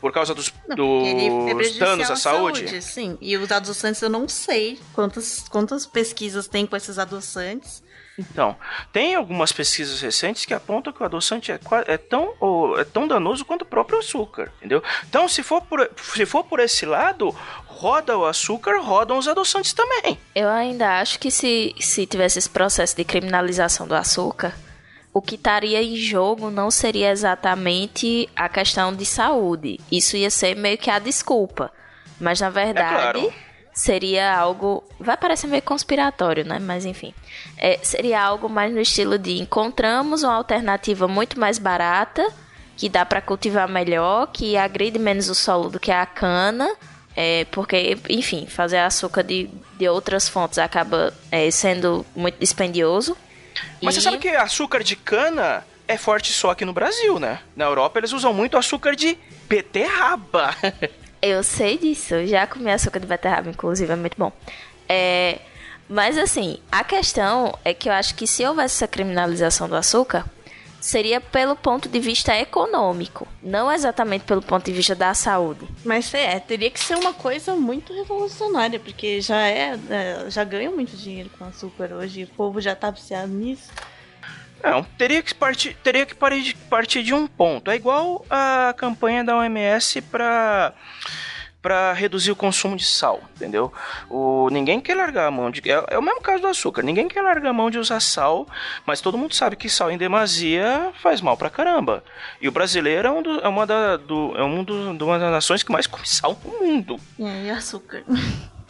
Por 0.00 0.12
causa 0.12 0.34
dos, 0.34 0.52
é 0.68 0.74
dos 0.74 1.54
prejudicial 1.54 1.90
danos 1.90 2.10
à 2.10 2.16
saúde? 2.16 2.82
Sim, 2.82 3.18
e 3.20 3.36
os 3.36 3.52
adoçantes 3.52 4.00
eu 4.02 4.08
não 4.08 4.26
sei 4.28 4.80
quantas, 4.94 5.44
quantas 5.48 5.86
pesquisas 5.86 6.48
tem 6.48 6.66
com 6.66 6.74
esses 6.74 6.98
adoçantes. 6.98 7.82
Então, 8.30 8.56
tem 8.92 9.14
algumas 9.14 9.52
pesquisas 9.52 10.00
recentes 10.00 10.44
que 10.44 10.54
apontam 10.54 10.92
que 10.92 11.02
o 11.02 11.06
adoçante 11.06 11.52
é, 11.52 11.58
é 11.86 11.96
tão, 11.96 12.34
ou 12.40 12.78
é 12.78 12.84
tão 12.84 13.06
danoso 13.06 13.44
quanto 13.44 13.62
o 13.62 13.66
próprio 13.66 13.98
açúcar, 13.98 14.52
entendeu? 14.58 14.82
Então, 15.08 15.28
se 15.28 15.42
for 15.42 15.62
por, 15.62 15.90
se 15.96 16.26
for 16.26 16.44
por 16.44 16.60
esse 16.60 16.84
lado, 16.86 17.34
roda 17.66 18.16
o 18.16 18.26
açúcar, 18.26 18.78
rodam 18.80 19.18
os 19.18 19.26
adoçantes 19.26 19.72
também. 19.72 20.18
Eu 20.34 20.48
ainda 20.48 21.00
acho 21.00 21.18
que 21.18 21.30
se, 21.30 21.74
se 21.80 22.06
tivesse 22.06 22.38
esse 22.38 22.50
processo 22.50 22.96
de 22.96 23.04
criminalização 23.04 23.86
do 23.86 23.94
açúcar, 23.94 24.54
o 25.12 25.20
que 25.20 25.34
estaria 25.34 25.82
em 25.82 25.96
jogo 25.96 26.50
não 26.50 26.70
seria 26.70 27.10
exatamente 27.10 28.28
a 28.36 28.48
questão 28.48 28.94
de 28.94 29.04
saúde. 29.04 29.80
Isso 29.90 30.16
ia 30.16 30.30
ser 30.30 30.54
meio 30.54 30.78
que 30.78 30.90
a 30.90 30.98
desculpa. 30.98 31.72
Mas 32.20 32.40
na 32.40 32.50
verdade. 32.50 33.20
claro. 33.20 33.49
Seria 33.80 34.36
algo. 34.36 34.84
Vai 34.98 35.16
parecer 35.16 35.46
meio 35.46 35.62
conspiratório, 35.62 36.44
né? 36.44 36.58
Mas 36.60 36.84
enfim. 36.84 37.14
É, 37.56 37.78
seria 37.82 38.20
algo 38.22 38.46
mais 38.46 38.70
no 38.74 38.78
estilo 38.80 39.18
de 39.18 39.40
encontramos 39.40 40.22
uma 40.22 40.34
alternativa 40.34 41.08
muito 41.08 41.40
mais 41.40 41.58
barata, 41.58 42.30
que 42.76 42.90
dá 42.90 43.06
para 43.06 43.22
cultivar 43.22 43.66
melhor, 43.66 44.26
que 44.30 44.54
agride 44.54 44.98
menos 44.98 45.30
o 45.30 45.34
solo 45.34 45.70
do 45.70 45.80
que 45.80 45.90
a 45.90 46.04
cana. 46.04 46.70
É, 47.16 47.46
porque, 47.46 47.96
enfim, 48.10 48.46
fazer 48.46 48.76
açúcar 48.78 49.22
de, 49.22 49.48
de 49.78 49.88
outras 49.88 50.28
fontes 50.28 50.58
acaba 50.58 51.14
é, 51.32 51.50
sendo 51.50 52.04
muito 52.14 52.38
dispendioso. 52.38 53.16
Mas 53.80 53.96
E- 53.96 54.00
você 54.00 54.04
sabe 54.04 54.18
que 54.18 54.28
açúcar 54.28 54.84
de 54.84 54.94
cana 54.94 55.64
é 55.88 55.96
forte 55.96 56.34
só 56.34 56.50
aqui 56.50 56.66
no 56.66 56.74
Brasil, 56.74 57.18
né? 57.18 57.40
Na 57.56 57.64
Europa 57.64 57.98
eles 57.98 58.12
usam 58.12 58.34
muito 58.34 58.58
açúcar 58.58 58.94
de 58.94 59.16
beterraba. 59.48 60.54
Eu 61.22 61.42
sei 61.42 61.76
disso, 61.76 62.26
já 62.26 62.46
comi 62.46 62.70
açúcar 62.70 63.00
de 63.00 63.06
beterraba, 63.06 63.50
inclusive, 63.50 63.92
é 63.92 63.96
muito 63.96 64.16
bom. 64.16 64.32
É, 64.88 65.40
mas 65.88 66.16
assim, 66.16 66.58
a 66.70 66.82
questão 66.84 67.52
é 67.64 67.74
que 67.74 67.88
eu 67.88 67.92
acho 67.92 68.14
que 68.14 68.26
se 68.26 68.46
houvesse 68.46 68.76
essa 68.76 68.88
criminalização 68.88 69.68
do 69.68 69.76
açúcar, 69.76 70.24
seria 70.80 71.20
pelo 71.20 71.54
ponto 71.54 71.88
de 71.88 72.00
vista 72.00 72.34
econômico, 72.34 73.28
não 73.42 73.70
exatamente 73.70 74.24
pelo 74.24 74.40
ponto 74.40 74.64
de 74.64 74.72
vista 74.72 74.94
da 74.94 75.12
saúde. 75.12 75.68
Mas 75.84 76.12
é, 76.14 76.40
teria 76.40 76.70
que 76.70 76.80
ser 76.80 76.96
uma 76.96 77.12
coisa 77.12 77.54
muito 77.54 77.92
revolucionária, 77.92 78.80
porque 78.80 79.20
já 79.20 79.46
é, 79.46 79.78
é, 79.90 80.30
já 80.30 80.42
ganham 80.42 80.74
muito 80.74 80.96
dinheiro 80.96 81.30
com 81.38 81.44
açúcar 81.44 81.92
hoje, 81.92 82.24
o 82.24 82.28
povo 82.28 82.60
já 82.60 82.74
tá 82.74 82.90
viciado 82.90 83.32
nisso. 83.32 83.70
Não, 84.62 84.82
teria 84.82 85.22
que 85.22 85.34
partir, 85.34 85.74
teria 85.82 86.04
que 86.06 86.14
partir 86.14 86.42
de, 86.42 86.54
partir 86.54 87.02
de 87.02 87.14
um 87.14 87.26
ponto. 87.26 87.70
É 87.70 87.76
igual 87.76 88.24
a 88.28 88.74
campanha 88.76 89.24
da 89.24 89.36
OMS 89.36 90.00
para 90.02 90.72
para 91.62 91.92
reduzir 91.92 92.30
o 92.30 92.36
consumo 92.36 92.74
de 92.74 92.86
sal, 92.86 93.20
entendeu? 93.36 93.70
O, 94.08 94.48
ninguém 94.50 94.80
quer 94.80 94.94
largar 94.96 95.26
a 95.26 95.30
mão 95.30 95.50
de. 95.50 95.60
É, 95.70 95.84
é 95.90 95.98
o 95.98 96.02
mesmo 96.02 96.22
caso 96.22 96.40
do 96.40 96.46
açúcar. 96.48 96.82
Ninguém 96.82 97.06
quer 97.06 97.20
largar 97.20 97.50
a 97.50 97.52
mão 97.52 97.70
de 97.70 97.78
usar 97.78 98.00
sal, 98.00 98.46
mas 98.86 99.02
todo 99.02 99.18
mundo 99.18 99.34
sabe 99.34 99.56
que 99.56 99.68
sal 99.68 99.90
em 99.90 99.98
demasia 99.98 100.90
faz 101.02 101.20
mal 101.20 101.36
pra 101.36 101.50
caramba. 101.50 102.02
E 102.40 102.48
o 102.48 102.50
brasileiro 102.50 103.08
é, 103.08 103.10
um 103.10 103.22
do- 103.22 103.40
é 103.40 103.46
uma, 103.48 103.66
da, 103.66 103.98
do, 103.98 104.32
é 104.38 104.42
um 104.42 104.64
do, 104.64 104.96
de 104.96 105.04
uma 105.04 105.18
das 105.18 105.30
nações 105.30 105.62
que 105.62 105.70
mais 105.70 105.86
come 105.86 106.06
sal 106.06 106.38
no 106.42 106.66
mundo. 106.66 106.96
É, 107.18 107.44
e 107.44 107.50
açúcar. 107.50 108.04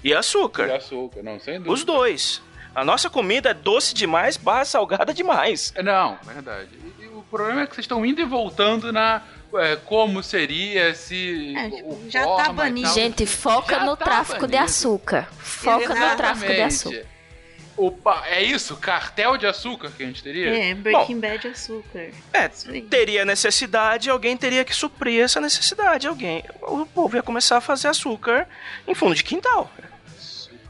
E 0.03 0.13
açúcar. 0.13 0.67
E 0.67 0.73
açúcar, 0.73 1.23
não, 1.23 1.39
sem 1.39 1.55
dúvida. 1.59 1.73
Os 1.73 1.85
dois. 1.85 2.43
A 2.75 2.85
nossa 2.85 3.11
comida 3.11 3.51
é 3.51 3.55
doce 3.55 3.95
demais, 3.95 4.37
barra 4.37 4.65
salgada 4.65 5.13
demais. 5.13 5.73
É, 5.75 5.83
Não, 5.83 6.17
verdade. 6.25 6.69
E, 6.99 7.05
e 7.05 7.07
o 7.09 7.23
problema 7.31 7.63
é 7.63 7.67
que 7.67 7.75
vocês 7.75 7.85
estão 7.85 8.05
indo 8.07 8.21
e 8.21 8.25
voltando 8.25 8.93
na 8.93 9.23
é, 9.55 9.75
como 9.77 10.23
seria 10.23 10.95
se 10.95 11.55
É, 11.57 11.67
o 11.83 12.09
já 12.09 12.25
tá 12.25 12.53
banido. 12.53 12.89
Gente, 12.95 13.27
foca 13.27 13.77
Já 13.77 13.85
no 13.85 13.97
tava 13.97 14.11
tráfico 14.11 14.47
de 14.47 14.53
nisso. 14.61 14.65
açúcar. 14.89 15.29
Foca 15.41 15.89
no 15.89 16.17
tráfico 16.17 16.47
de 16.47 16.53
Exatamente. 16.53 16.63
açúcar. 16.63 17.07
Opa, 17.77 18.25
é 18.27 18.43
isso? 18.43 18.77
Cartel 18.77 19.39
de 19.39 19.47
açúcar 19.47 19.91
que 19.97 20.03
a 20.03 20.07
gente 20.07 20.23
teria? 20.23 20.55
É, 20.71 20.75
Breaking 20.75 21.19
Bad 21.19 21.49
açúcar. 21.49 22.11
É, 22.33 22.47
Isso 22.53 22.71
aí. 22.71 22.83
teria 22.83 23.25
necessidade, 23.25 24.11
alguém 24.11 24.37
teria 24.37 24.65
que 24.67 24.75
suprir 24.77 25.23
essa 25.25 25.41
necessidade. 25.41 26.07
Alguém, 26.07 26.45
o 26.61 26.85
povo 26.85 27.17
ia 27.17 27.23
começar 27.23 27.57
a 27.57 27.61
fazer 27.61 27.89
açúcar 27.89 28.47
em 28.87 28.95
fundo 28.95 29.15
de 29.15 29.25
quintal. 29.25 29.71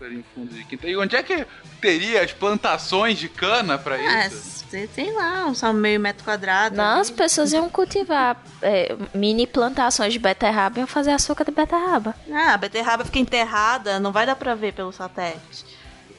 Açúcar 0.01 0.13
em 0.13 0.25
fundo 0.35 0.55
de 0.55 0.65
quinta. 0.65 0.87
E 0.89 0.97
onde 0.97 1.15
é 1.15 1.23
que 1.23 1.47
teria 1.81 2.23
as 2.23 2.33
plantações 2.33 3.19
de 3.19 3.29
cana 3.29 3.77
pra 3.79 3.97
Ah, 3.97 4.27
isso? 4.27 4.65
você 4.71 4.87
tem 4.87 5.13
lá, 5.13 5.53
só 5.55 5.73
meio 5.73 6.01
metro 6.01 6.25
quadrado. 6.25 6.77
Não, 6.77 6.85
ali. 6.93 7.01
as 7.01 7.11
pessoas 7.11 7.53
iam 7.53 7.69
cultivar 7.69 8.43
é, 8.63 8.97
mini 9.15 9.47
plantações 9.47 10.13
de 10.13 10.19
beterraba 10.19 10.79
e 10.79 10.81
iam 10.81 10.87
fazer 10.87 11.11
açúcar 11.11 11.45
de 11.45 11.51
beterraba. 11.51 12.15
Ah, 12.33 12.55
a 12.55 12.57
beterraba 12.57 13.05
fica 13.05 13.19
enterrada, 13.19 14.01
não 14.01 14.11
vai 14.13 14.25
dar 14.25 14.37
pra 14.37 14.55
ver 14.55 14.73
pelo 14.73 14.93
satélite. 14.93 15.65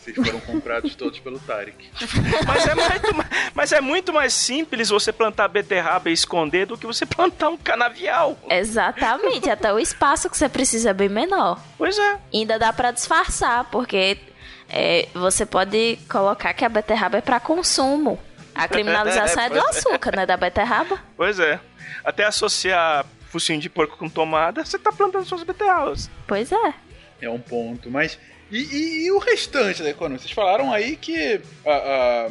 Vocês 0.01 0.15
foram 0.15 0.39
comprados 0.39 0.95
todos 0.95 1.19
pelo 1.19 1.39
Tarek. 1.39 1.89
Mas 2.47 2.67
é, 2.67 2.73
muito, 2.75 3.15
ma- 3.15 3.29
mas 3.53 3.71
é 3.71 3.79
muito 3.81 4.11
mais 4.11 4.33
simples 4.33 4.89
você 4.89 5.13
plantar 5.13 5.47
beterraba 5.47 6.09
e 6.09 6.13
esconder 6.13 6.65
do 6.65 6.75
que 6.77 6.87
você 6.87 7.05
plantar 7.05 7.49
um 7.49 7.57
canavial. 7.57 8.35
Exatamente, 8.49 9.47
até 9.49 9.71
o 9.71 9.77
espaço 9.79 10.27
que 10.29 10.35
você 10.35 10.49
precisa 10.49 10.89
é 10.89 10.93
bem 10.93 11.07
menor. 11.09 11.61
Pois 11.77 11.97
é. 11.99 12.17
Ainda 12.33 12.57
dá 12.57 12.73
pra 12.73 12.89
disfarçar, 12.91 13.65
porque 13.65 14.17
é, 14.67 15.07
você 15.13 15.45
pode 15.45 15.99
colocar 16.09 16.51
que 16.53 16.65
a 16.65 16.69
beterraba 16.69 17.19
é 17.19 17.21
pra 17.21 17.39
consumo. 17.39 18.19
A 18.55 18.67
criminalização 18.67 19.43
é 19.43 19.49
do 19.53 19.59
açúcar, 19.59 20.15
né? 20.15 20.25
Da 20.25 20.35
beterraba. 20.35 20.99
Pois 21.15 21.39
é. 21.39 21.59
Até 22.03 22.23
associar 22.25 23.05
focinho 23.29 23.59
de 23.59 23.69
porco 23.69 23.97
com 23.97 24.09
tomada, 24.09 24.65
você 24.65 24.79
tá 24.79 24.91
plantando 24.91 25.25
suas 25.25 25.43
beterrabas. 25.43 26.09
Pois 26.27 26.51
é. 26.51 26.73
É 27.21 27.29
um 27.29 27.39
ponto, 27.39 27.89
mas. 27.91 28.17
E, 28.51 28.57
e- 28.57 29.05
e 29.05 29.11
o 29.11 29.17
restante 29.19 29.81
da 29.81 29.89
economia? 29.89 30.19
Vocês 30.19 30.31
falaram 30.31 30.71
aí 30.73 30.95
que 30.95 31.39
ah, 31.65 32.27
ah, 32.27 32.29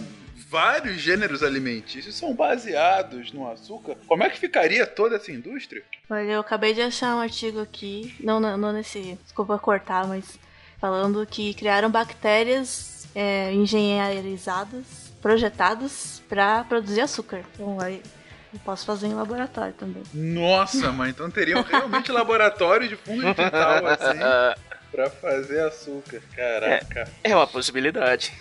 vários 0.48 0.96
gêneros 1.00 1.42
alimentícios 1.42 2.14
são 2.14 2.34
baseados 2.34 3.32
no 3.32 3.50
açúcar. 3.50 3.96
Como 4.06 4.22
é 4.22 4.28
que 4.30 4.38
ficaria 4.38 4.86
toda 4.86 5.16
essa 5.16 5.32
indústria? 5.32 5.82
Olha, 6.10 6.30
eu 6.32 6.40
acabei 6.40 6.74
de 6.74 6.82
achar 6.82 7.14
um 7.16 7.20
artigo 7.20 7.60
aqui, 7.60 8.14
não, 8.20 8.38
não, 8.40 8.56
não 8.56 8.72
nesse, 8.72 9.16
desculpa 9.24 9.58
cortar, 9.58 10.06
mas 10.06 10.38
falando 10.80 11.24
que 11.26 11.54
criaram 11.54 11.90
bactérias 11.90 13.06
é, 13.14 13.52
engenheirizadas, 13.52 15.12
projetadas 15.22 16.22
pra 16.28 16.64
produzir 16.64 17.00
açúcar. 17.00 17.42
Então 17.54 17.80
aí 17.80 18.02
eu 18.52 18.58
posso 18.64 18.84
fazer 18.84 19.06
em 19.06 19.14
laboratório 19.14 19.72
também. 19.74 20.02
Nossa, 20.12 20.90
mãe, 20.90 21.10
então 21.10 21.30
teriam 21.30 21.62
realmente 21.62 22.10
laboratório 22.12 22.88
de 22.88 22.96
fundo 22.96 23.22
de 23.24 23.34
quintal, 23.34 23.86
assim, 23.86 24.18
pra 25.08 25.10
fazer 25.10 25.60
açúcar. 25.60 26.20
Caraca. 26.34 27.08
É 27.22 27.34
uma 27.34 27.46
possibilidade. 27.46 28.32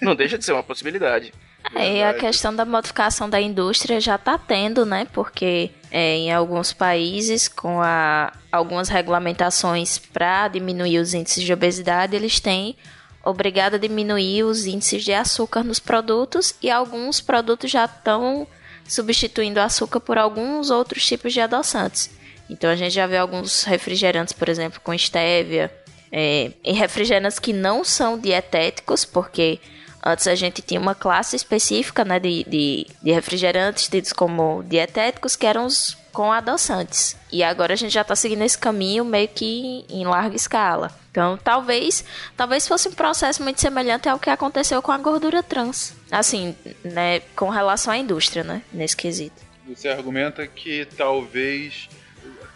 Não 0.00 0.12
aí 0.12 0.28
de 0.28 0.44
ser 0.44 0.52
uma 0.52 0.62
possibilidade. 0.62 1.32
É, 1.74 1.96
e 1.96 2.02
a 2.02 2.14
questão 2.14 2.54
da 2.54 2.64
modificação 2.64 3.28
da 3.28 3.40
indústria 3.40 4.00
já 4.00 4.16
tá 4.16 4.38
tendo, 4.38 4.86
né? 4.86 5.06
Porque 5.12 5.70
é, 5.90 6.16
em 6.16 6.32
alguns 6.32 6.72
países, 6.72 7.48
com 7.48 7.82
a, 7.82 8.32
algumas 8.50 8.88
regulamentações 8.88 9.98
para 9.98 10.48
diminuir 10.48 10.98
os 10.98 11.12
índices 11.12 11.42
de 11.42 11.52
obesidade, 11.52 12.14
eles 12.14 12.38
têm 12.40 12.76
obrigado 13.24 13.74
a 13.74 13.78
diminuir 13.78 14.44
os 14.44 14.66
índices 14.66 15.04
de 15.04 15.12
açúcar 15.12 15.64
nos 15.64 15.80
produtos 15.80 16.54
e 16.62 16.70
alguns 16.70 17.20
produtos 17.20 17.70
já 17.70 17.84
estão 17.84 18.46
substituindo 18.86 19.58
o 19.58 19.62
açúcar 19.62 19.98
por 19.98 20.16
alguns 20.16 20.70
outros 20.70 21.04
tipos 21.04 21.32
de 21.32 21.40
adoçantes. 21.40 22.16
Então 22.48 22.70
a 22.70 22.76
gente 22.76 22.92
já 22.92 23.06
vê 23.06 23.16
alguns 23.16 23.64
refrigerantes, 23.64 24.32
por 24.32 24.48
exemplo, 24.48 24.80
com 24.82 24.94
estévia, 24.94 25.72
é, 26.12 26.52
em 26.64 26.74
refrigerantes 26.74 27.38
que 27.38 27.52
não 27.52 27.84
são 27.84 28.18
dietéticos, 28.18 29.04
porque 29.04 29.58
antes 30.04 30.26
a 30.26 30.34
gente 30.34 30.62
tinha 30.62 30.80
uma 30.80 30.94
classe 30.94 31.34
específica 31.34 32.04
né, 32.04 32.18
de, 32.20 32.44
de, 32.44 32.86
de 33.02 33.12
refrigerantes 33.12 33.88
tidos 33.88 34.12
como 34.12 34.62
dietéticos, 34.62 35.34
que 35.34 35.46
eram 35.46 35.66
os 35.66 35.96
com 36.16 36.32
adoçantes. 36.32 37.14
E 37.30 37.44
agora 37.44 37.74
a 37.74 37.76
gente 37.76 37.92
já 37.92 38.00
está 38.00 38.16
seguindo 38.16 38.40
esse 38.40 38.56
caminho 38.56 39.04
meio 39.04 39.28
que 39.28 39.84
em 39.90 40.06
larga 40.06 40.34
escala. 40.34 40.90
Então, 41.10 41.36
talvez, 41.36 42.02
talvez 42.34 42.66
fosse 42.66 42.88
um 42.88 42.92
processo 42.92 43.42
muito 43.42 43.60
semelhante 43.60 44.08
ao 44.08 44.18
que 44.18 44.30
aconteceu 44.30 44.80
com 44.80 44.90
a 44.90 44.96
gordura 44.96 45.42
trans. 45.42 45.94
Assim, 46.10 46.56
né, 46.82 47.20
com 47.34 47.50
relação 47.50 47.92
à 47.92 47.98
indústria, 47.98 48.42
né, 48.42 48.62
nesse 48.72 48.96
quesito. 48.96 49.44
Você 49.68 49.88
argumenta 49.88 50.46
que 50.46 50.86
talvez 50.96 51.86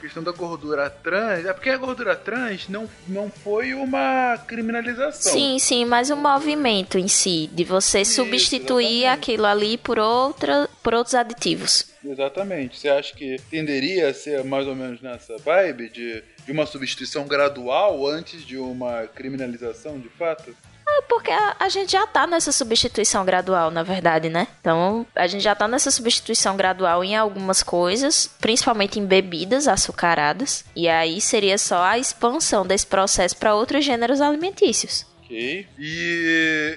questão 0.01 0.23
da 0.23 0.33
gordura 0.33 0.89
trans. 0.89 1.45
É 1.45 1.53
porque 1.53 1.71
a 1.71 1.77
gordura 1.77 2.17
trans 2.17 2.69
não, 2.69 2.89
não 3.07 3.31
foi 3.31 3.75
uma 3.75 4.39
criminalização. 4.47 5.33
Sim, 5.33 5.59
sim, 5.59 5.85
mas 5.85 6.11
o 6.11 6.17
movimento 6.17 6.99
em 6.99 7.09
si, 7.09 7.49
de 7.53 7.65
você 7.65 8.01
Isso, 8.01 8.15
substituir 8.15 9.03
exatamente. 9.03 9.21
aquilo 9.21 9.47
ali 9.47 9.79
por, 9.79 9.99
outra, 9.99 10.69
por 10.83 10.95
outros 10.95 11.15
aditivos. 11.15 11.87
Exatamente. 12.05 12.79
Você 12.79 12.89
acha 12.89 13.15
que 13.15 13.37
tenderia 13.51 14.09
a 14.09 14.15
ser 14.15 14.43
mais 14.43 14.67
ou 14.67 14.75
menos 14.75 15.01
nessa 15.03 15.37
vibe 15.39 15.91
de, 15.91 16.25
de 16.47 16.53
uma 16.53 16.67
substituição 16.67 17.27
gradual 17.27 18.07
antes 18.07 18.45
de 18.45 18.57
uma 18.57 19.07
criminalização 19.07 19.99
de 19.99 20.09
fato? 20.09 20.55
É 20.99 21.03
porque 21.03 21.31
a, 21.31 21.57
a 21.59 21.69
gente 21.69 21.93
já 21.93 22.07
tá 22.07 22.27
nessa 22.27 22.53
substituição 22.53 23.25
gradual, 23.25 23.71
na 23.71 23.83
verdade, 23.83 24.29
né? 24.29 24.47
Então, 24.61 25.07
a 25.15 25.27
gente 25.27 25.43
já 25.43 25.55
tá 25.55 25.69
nessa 25.69 25.91
substituição 25.91 26.57
gradual 26.57 27.05
em 27.05 27.17
algumas 27.17 27.63
coisas, 27.63 28.31
principalmente 28.41 28.99
em 28.99 29.07
bebidas 29.07 29.69
açucaradas. 29.69 30.65
E 30.75 30.89
aí 30.89 31.21
seria 31.21 31.59
só 31.59 31.83
a 31.83 31.99
expansão 31.99 32.67
desse 32.67 32.87
processo 32.87 33.37
para 33.37 33.55
outros 33.55 33.85
gêneros 33.85 34.21
alimentícios. 34.21 35.07
E, 35.31 35.65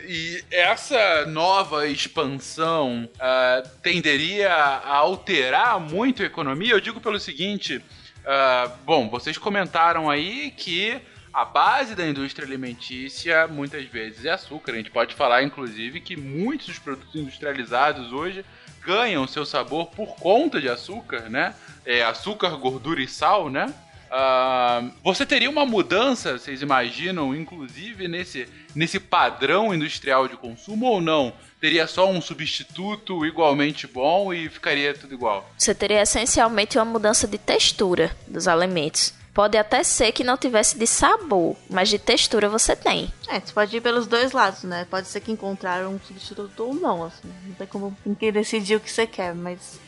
e 0.08 0.44
essa 0.52 1.26
nova 1.26 1.88
expansão 1.88 3.10
ah, 3.20 3.64
tenderia 3.82 4.54
a 4.54 4.96
alterar 4.98 5.80
muito 5.80 6.22
a 6.22 6.28
economia? 6.28 6.74
Eu 6.74 6.80
digo 6.80 7.02
pelo 7.02 7.20
seguinte: 7.20 7.84
ah, 8.24 8.72
bom, 8.86 9.10
vocês 9.10 9.40
comentaram 9.40 10.08
aí 10.08 10.52
que 10.52 11.02
a 11.34 11.44
base 11.44 11.96
da 11.96 12.08
indústria 12.08 12.46
alimentícia 12.46 13.48
muitas 13.48 13.84
vezes 13.86 14.24
é 14.24 14.30
açúcar. 14.30 14.74
A 14.74 14.76
gente 14.76 14.92
pode 14.92 15.16
falar, 15.16 15.42
inclusive, 15.42 16.00
que 16.00 16.16
muitos 16.16 16.68
dos 16.68 16.78
produtos 16.78 17.16
industrializados 17.16 18.14
hoje 18.14 18.46
ganham 18.86 19.26
seu 19.26 19.46
sabor 19.46 19.88
por 19.88 20.16
conta 20.16 20.62
de 20.62 20.70
açúcar, 20.70 21.30
né? 21.30 21.56
É, 21.86 22.04
açúcar, 22.04 22.50
gordura 22.58 23.02
e 23.02 23.08
sal, 23.08 23.50
né? 23.50 23.74
Uh, 24.14 24.92
você 25.04 25.26
teria 25.26 25.50
uma 25.50 25.66
mudança, 25.66 26.38
vocês 26.38 26.62
imaginam, 26.62 27.34
inclusive 27.34 28.08
nesse, 28.08 28.48
nesse 28.76 29.00
padrão 29.00 29.74
industrial 29.74 30.28
de 30.28 30.38
consumo 30.38 30.86
ou 30.86 31.02
não? 31.02 31.34
Teria 31.60 31.88
só 31.88 32.08
um 32.08 32.22
substituto 32.22 33.26
igualmente 33.26 33.88
bom 33.88 34.32
e 34.32 34.50
ficaria 34.50 34.94
tudo 34.94 35.16
igual? 35.16 35.50
Você 35.58 35.74
teria 35.74 36.04
essencialmente 36.04 36.78
uma 36.78 36.86
mudança 36.86 37.28
de 37.28 37.40
textura 37.40 38.16
dos 38.28 38.48
alimentos. 38.48 39.16
Pode 39.34 39.58
até 39.58 39.84
ser 39.84 40.12
que 40.12 40.24
não 40.24 40.38
tivesse 40.38 40.78
de 40.78 40.86
sabor, 40.86 41.56
mas 41.68 41.90
de 41.90 41.98
textura 41.98 42.48
você 42.48 42.76
tem. 42.76 43.12
É, 43.28 43.40
você 43.40 43.52
pode 43.52 43.76
ir 43.76 43.82
pelos 43.82 44.06
dois 44.06 44.32
lados, 44.32 44.64
né? 44.64 44.86
Pode 44.90 45.08
ser 45.08 45.22
que 45.22 45.32
encontraram 45.32 45.96
um 45.96 46.00
substituto 46.00 46.64
ou 46.64 46.74
não, 46.76 47.06
assim. 47.06 47.34
Não 47.48 47.56
tem 47.56 47.66
como 47.66 47.98
ninguém 48.06 48.32
decidir 48.32 48.76
o 48.76 48.80
que 48.80 48.92
você 48.92 49.08
quer, 49.08 49.34
mas 49.34 49.80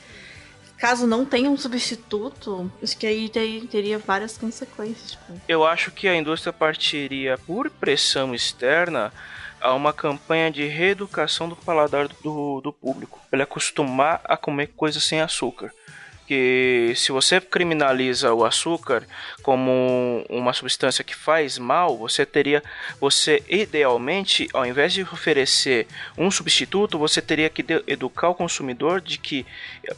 caso 0.78 1.06
não 1.06 1.24
tenha 1.26 1.50
um 1.50 1.58
substituto, 1.58 2.72
acho 2.82 2.98
que 2.98 3.06
aí 3.06 3.30
teria 3.30 4.00
várias 4.00 4.36
consequências. 4.36 5.12
Tipo. 5.12 5.40
Eu 5.48 5.64
acho 5.64 5.92
que 5.92 6.08
a 6.08 6.16
indústria 6.16 6.52
partiria 6.52 7.38
por 7.38 7.70
pressão 7.70 8.34
externa 8.34 9.14
a 9.62 9.74
uma 9.74 9.94
campanha 9.94 10.50
de 10.50 10.66
reeducação 10.66 11.48
do 11.48 11.56
paladar 11.56 12.08
do, 12.08 12.62
do 12.62 12.74
público, 12.74 13.20
para 13.30 13.38
ele 13.38 13.44
acostumar 13.44 14.22
a 14.24 14.36
comer 14.36 14.68
coisas 14.76 15.04
sem 15.04 15.22
açúcar 15.22 15.72
que 16.28 16.94
se 16.96 17.12
você 17.12 17.40
criminaliza 17.40 18.34
o 18.34 18.44
açúcar 18.44 19.04
como 19.42 20.26
uma 20.30 20.54
substância 20.54 21.04
que 21.04 21.16
faz 21.16 21.58
mal, 21.58 21.98
você 21.98 22.26
teria, 22.26 22.64
você 23.00 23.44
idealmente, 23.48 24.48
ao 24.54 24.66
invés 24.66 24.94
de 24.94 25.04
oferecer 25.04 25.88
um 26.18 26.32
substituto, 26.32 26.98
você 26.98 27.22
teria 27.22 27.50
que 27.50 27.64
educar 27.88 28.30
o 28.30 28.36
consumidor 28.36 29.02
de 29.02 29.18
que 29.18 29.46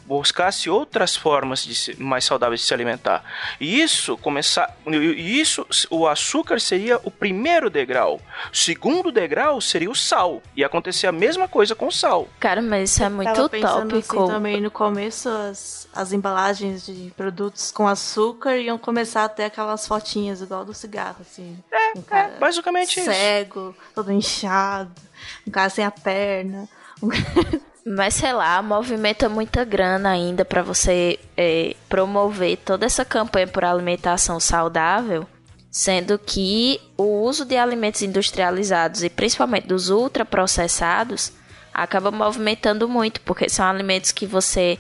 buscasse 0.06 0.70
outras 0.70 1.16
formas 1.16 1.64
de 1.64 1.76
se, 1.76 2.02
mais 2.02 2.26
saudáveis 2.26 2.62
de 2.62 2.68
se 2.68 2.74
alimentar. 2.74 3.24
E 3.60 3.82
isso 3.82 4.18
começar, 4.18 4.76
isso, 4.86 5.66
o 5.90 6.08
açúcar 6.08 6.60
seria 6.60 7.00
o 7.04 7.12
primeiro 7.12 7.70
degrau. 7.70 8.20
O 8.52 8.58
segundo 8.58 9.12
degrau 9.12 9.62
seria 9.62 9.90
o 9.90 9.96
sal. 9.96 10.42
E 10.56 10.64
acontecer 10.64 11.08
a 11.08 11.12
mesma 11.12 11.48
coisa 11.48 11.76
com 11.76 11.88
o 11.88 11.92
sal. 11.92 12.28
Cara, 12.40 12.62
mas 12.62 12.92
isso 12.92 13.04
é 13.04 13.10
muito 13.10 13.34
tópico. 13.34 14.24
Assim, 14.24 14.28
também 14.28 14.62
no 14.62 14.72
começo 14.72 15.30
as, 15.30 15.88
as 15.94 16.14
embalagens 16.18 16.86
de 16.86 17.14
produtos 17.16 17.72
com 17.72 17.88
açúcar 17.88 18.58
iam 18.58 18.78
começar 18.78 19.24
a 19.24 19.30
ter 19.30 19.46
aquelas 19.46 19.88
fotinhas 19.88 20.42
igual 20.42 20.66
do 20.66 20.74
cigarro, 20.74 21.18
assim. 21.22 21.58
É, 21.72 21.98
um 21.98 22.02
cara 22.02 22.34
é 22.36 22.40
basicamente 22.40 22.96
cego, 22.96 23.10
isso. 23.10 23.20
Cego, 23.20 23.76
todo 23.96 24.12
inchado, 24.12 25.02
um 25.48 25.52
cara 25.52 25.70
sem 25.70 25.86
a 25.86 25.92
perna. 25.92 26.68
Mas 27.86 28.16
sei 28.16 28.34
lá, 28.34 28.62
movimenta 28.62 29.30
muita 29.30 29.64
grana 29.64 30.10
ainda 30.10 30.44
para 30.44 30.62
você 30.62 31.18
é, 31.38 31.74
promover 31.88 32.58
toda 32.58 32.86
essa 32.86 33.06
campanha 33.06 33.48
por 33.48 33.64
alimentação 33.64 34.42
saudável, 34.42 35.26
sendo 35.72 36.20
que 36.20 36.82
o 36.98 37.22
uso 37.22 37.46
de 37.46 37.56
alimentos 37.56 38.02
industrializados 38.02 39.04
e 39.04 39.10
principalmente 39.10 39.68
dos 39.68 39.90
ultraprocessados 39.90 41.32
acaba 41.74 42.12
movimentando 42.12 42.90
muito, 42.90 43.22
porque 43.22 43.48
são 43.48 43.66
alimentos 43.66 44.12
que 44.12 44.26
você 44.26 44.78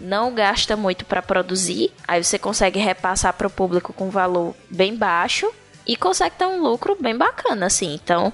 não 0.00 0.34
gasta 0.34 0.76
muito 0.76 1.04
para 1.04 1.20
produzir, 1.20 1.92
aí 2.08 2.22
você 2.24 2.38
consegue 2.38 2.78
repassar 2.78 3.34
para 3.34 3.46
o 3.46 3.50
público 3.50 3.92
com 3.92 4.10
valor 4.10 4.54
bem 4.70 4.96
baixo 4.96 5.50
e 5.86 5.96
consegue 5.96 6.36
ter 6.36 6.46
um 6.46 6.62
lucro 6.62 6.96
bem 6.98 7.16
bacana, 7.16 7.66
assim. 7.66 7.94
Então, 7.94 8.32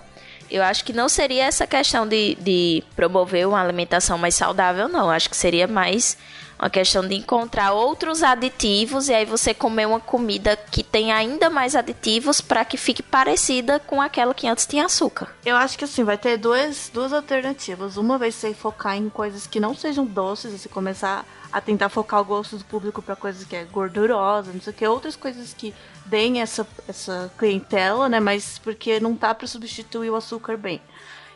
eu 0.51 0.63
acho 0.63 0.85
que 0.85 0.93
não 0.93 1.09
seria 1.09 1.45
essa 1.45 1.67
questão 1.67 2.07
de, 2.07 2.37
de 2.37 2.85
promover 2.95 3.49
uma 3.49 3.61
alimentação 3.61 4.17
mais 4.17 4.35
saudável, 4.35 4.89
não. 4.89 5.07
Eu 5.07 5.11
acho 5.11 5.29
que 5.29 5.37
seria 5.37 5.67
mais 5.67 6.17
uma 6.58 6.71
questão 6.71 7.06
de 7.06 7.14
encontrar 7.14 7.73
outros 7.73 8.23
aditivos 8.23 9.08
e 9.08 9.14
aí 9.14 9.25
você 9.25 9.52
comer 9.52 9.86
uma 9.86 10.00
comida 10.00 10.56
que 10.56 10.82
tem 10.82 11.12
ainda 11.12 11.50
mais 11.50 11.76
aditivos 11.76 12.40
para 12.40 12.64
que 12.64 12.76
fique 12.76 13.02
parecida 13.02 13.78
com 13.78 14.00
aquela 14.00 14.32
que 14.34 14.47
antes 14.47 14.66
tinha 14.66 14.86
açúcar. 14.86 15.28
Eu 15.45 15.56
acho 15.56 15.76
que 15.76 15.84
assim, 15.84 16.02
vai 16.02 16.16
ter 16.16 16.36
duas, 16.38 16.90
duas 16.92 17.12
alternativas. 17.12 17.97
Uma 17.97 18.16
vai 18.16 18.30
ser 18.30 18.54
focar 18.54 18.97
em 18.97 19.08
coisas 19.08 19.47
que 19.47 19.60
não 19.60 19.75
sejam 19.75 20.04
doces, 20.04 20.60
você 20.60 20.69
começar 20.69 21.25
a 21.52 21.60
tentar 21.60 21.88
focar 21.88 22.21
o 22.21 22.25
gosto 22.25 22.56
do 22.56 22.64
público 22.64 23.00
para 23.00 23.16
coisas 23.16 23.45
que 23.45 23.54
é 23.54 23.64
gordurosa, 23.64 24.52
não 24.52 24.60
sei 24.60 24.73
o 24.73 24.76
que, 24.76 24.86
outras 24.86 25.16
coisas 25.16 25.54
que 25.54 25.75
deem 26.04 26.40
essa, 26.40 26.66
essa 26.88 27.32
clientela, 27.38 28.08
né? 28.08 28.21
Mas 28.21 28.58
porque 28.58 28.99
não 29.00 29.14
tá 29.14 29.34
para 29.34 29.47
substituir 29.47 30.10
o 30.10 30.16
açúcar 30.16 30.56
bem. 30.56 30.80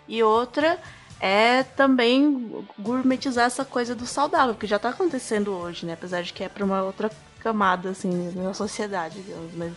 E 0.08 0.22
outra 0.22 0.78
é 1.20 1.62
também 1.62 2.64
gourmetizar 2.78 3.46
essa 3.46 3.64
coisa 3.64 3.94
do 3.94 4.06
saudável, 4.06 4.54
que 4.54 4.66
já 4.66 4.78
tá 4.78 4.88
acontecendo 4.88 5.52
hoje, 5.52 5.84
né? 5.84 5.92
Apesar 5.92 6.22
de 6.22 6.32
que 6.32 6.42
é 6.42 6.48
para 6.48 6.64
uma 6.64 6.82
outra 6.82 7.10
camada, 7.40 7.90
assim, 7.90 8.32
na 8.34 8.54
sociedade, 8.54 9.22
digamos, 9.22 9.54
mas 9.54 9.72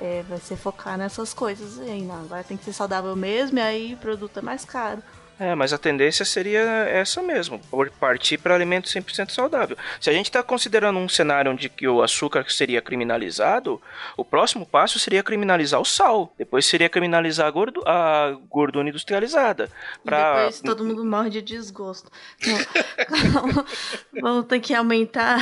é, 0.00 0.22
vai 0.28 0.38
ser 0.38 0.56
focar 0.56 0.96
nessas 0.96 1.34
coisas 1.34 1.78
aí, 1.80 2.02
não, 2.02 2.20
agora 2.20 2.44
tem 2.44 2.56
que 2.56 2.64
ser 2.64 2.72
saudável 2.72 3.14
mesmo, 3.16 3.58
e 3.58 3.62
aí 3.62 3.94
o 3.94 3.98
produto 3.98 4.38
é 4.38 4.42
mais 4.42 4.64
caro. 4.64 5.02
É, 5.40 5.54
mas 5.54 5.72
a 5.72 5.78
tendência 5.78 6.22
seria 6.22 6.60
essa 6.60 7.22
mesmo, 7.22 7.58
partir 7.98 8.36
para 8.36 8.54
alimento 8.54 8.90
100% 8.90 9.30
saudável. 9.30 9.74
Se 9.98 10.10
a 10.10 10.12
gente 10.12 10.26
está 10.26 10.42
considerando 10.42 10.98
um 10.98 11.08
cenário 11.08 11.50
onde 11.50 11.70
que 11.70 11.88
o 11.88 12.02
açúcar 12.02 12.44
seria 12.50 12.82
criminalizado, 12.82 13.80
o 14.18 14.24
próximo 14.24 14.66
passo 14.66 14.98
seria 14.98 15.22
criminalizar 15.22 15.80
o 15.80 15.84
sal. 15.84 16.30
Depois 16.36 16.66
seria 16.66 16.90
criminalizar 16.90 17.46
a, 17.46 17.50
gordo, 17.50 17.82
a 17.86 18.36
gordura 18.50 18.86
industrializada. 18.86 19.70
Pra... 20.04 20.18
E 20.18 20.34
depois 20.34 20.60
todo 20.60 20.84
mundo 20.84 21.06
morre 21.06 21.30
de 21.30 21.40
desgosto. 21.40 22.12
Vamos 24.20 24.44
ter 24.44 24.60
que 24.60 24.74
aumentar. 24.74 25.38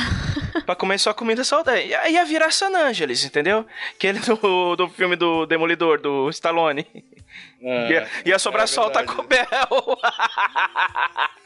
para 0.65 0.77
comer 0.77 0.97
só 0.97 1.13
comida 1.13 1.43
saudável. 1.43 1.83
E 1.83 2.11
ia 2.13 2.23
virar 2.23 2.51
San 2.51 2.73
Angeles, 2.73 3.25
entendeu? 3.25 3.65
Aquele 3.95 4.19
do, 4.19 4.77
do 4.77 4.87
filme 4.87 5.17
do 5.17 5.45
Demolidor, 5.45 5.99
do 5.99 6.29
Stallone. 6.29 6.87
É, 7.61 7.91
ia, 7.91 8.09
ia 8.25 8.39
sobrar 8.39 8.63
é 8.63 8.67
só 8.67 8.87
o 8.87 8.89
Taco 8.89 9.23
Bell. 9.23 9.97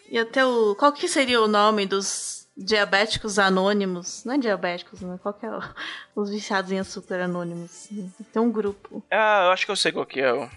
e 0.10 0.17
até 0.17 0.45
o. 0.45 0.76
Qual 0.76 0.91
que 0.91 1.08
seria 1.08 1.41
o 1.41 1.47
nome 1.47 1.86
dos 1.86 2.47
diabéticos 2.56 3.39
anônimos? 3.39 4.23
Não 4.26 4.36
é 4.36 4.38
diabéticos, 4.38 5.02
né? 5.02 5.19
Qual 5.21 5.34
que 5.34 5.45
é 5.45 5.49
o, 5.49 5.62
os 6.15 6.30
viciados 6.30 6.71
em 6.71 6.80
açúcar 6.80 7.21
anônimos? 7.21 7.89
Tem 8.32 8.41
um 8.41 8.52
grupo. 8.52 9.04
Ah, 9.12 9.45
eu 9.45 9.52
acho 9.52 9.65
que 9.65 9.71
eu 9.71 9.76
sei 9.76 9.91
qual 9.91 10.06
que 10.06 10.21
é. 10.21 10.49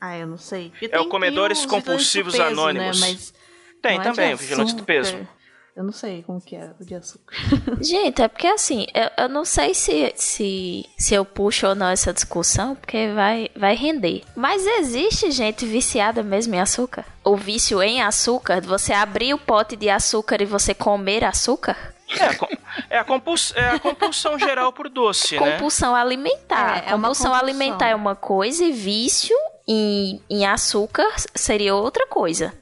Ah, 0.00 0.16
eu 0.16 0.26
não 0.26 0.38
sei. 0.38 0.72
é 0.80 0.98
o 0.98 1.08
Comedores 1.08 1.66
Compulsivos 1.66 2.32
peso, 2.32 2.44
né? 2.44 2.50
Anônimos. 2.50 3.00
Né? 3.00 3.08
Mas 3.08 3.34
tem 3.82 4.00
também, 4.00 4.34
o 4.34 4.36
Vigilante 4.36 4.74
do 4.74 4.84
Peso. 4.84 5.28
Eu 5.76 5.84
não 5.84 5.92
sei 5.92 6.22
como 6.22 6.40
que 6.40 6.56
é 6.56 6.72
o 6.78 6.84
de 6.84 6.94
açúcar. 6.94 7.34
Gente, 7.80 8.20
é 8.20 8.28
porque 8.28 8.46
assim, 8.46 8.86
eu, 8.92 9.24
eu 9.24 9.28
não 9.28 9.44
sei 9.44 9.72
se, 9.72 10.12
se, 10.16 10.84
se 10.98 11.14
eu 11.14 11.24
puxo 11.24 11.68
ou 11.68 11.74
não 11.74 11.88
essa 11.88 12.12
discussão, 12.12 12.74
porque 12.74 13.12
vai, 13.14 13.48
vai 13.56 13.74
render. 13.76 14.22
Mas 14.34 14.66
existe 14.66 15.30
gente 15.30 15.64
viciada 15.64 16.22
mesmo 16.22 16.54
em 16.54 16.60
açúcar? 16.60 17.04
O 17.24 17.36
vício 17.36 17.82
em 17.82 18.02
açúcar, 18.02 18.60
você 18.60 18.92
abrir 18.92 19.32
o 19.32 19.38
pote 19.38 19.76
de 19.76 19.88
açúcar 19.88 20.42
e 20.42 20.46
você 20.46 20.74
comer 20.74 21.24
açúcar? 21.24 21.76
É, 22.18 22.96
é, 22.96 22.98
a, 22.98 23.04
compuls, 23.04 23.52
é 23.54 23.70
a 23.70 23.78
compulsão 23.78 24.36
geral 24.38 24.72
por 24.72 24.88
doce, 24.88 25.38
né? 25.38 25.52
Compulsão 25.52 25.94
alimentar. 25.94 26.84
É, 26.84 26.88
é 26.88 26.92
compulsão 26.92 27.32
alimentar 27.32 27.88
é 27.88 27.94
uma 27.94 28.16
coisa 28.16 28.64
e 28.64 28.72
vício 28.72 29.36
em, 29.66 30.20
em 30.28 30.44
açúcar 30.44 31.08
seria 31.34 31.74
outra 31.74 32.06
coisa. 32.06 32.52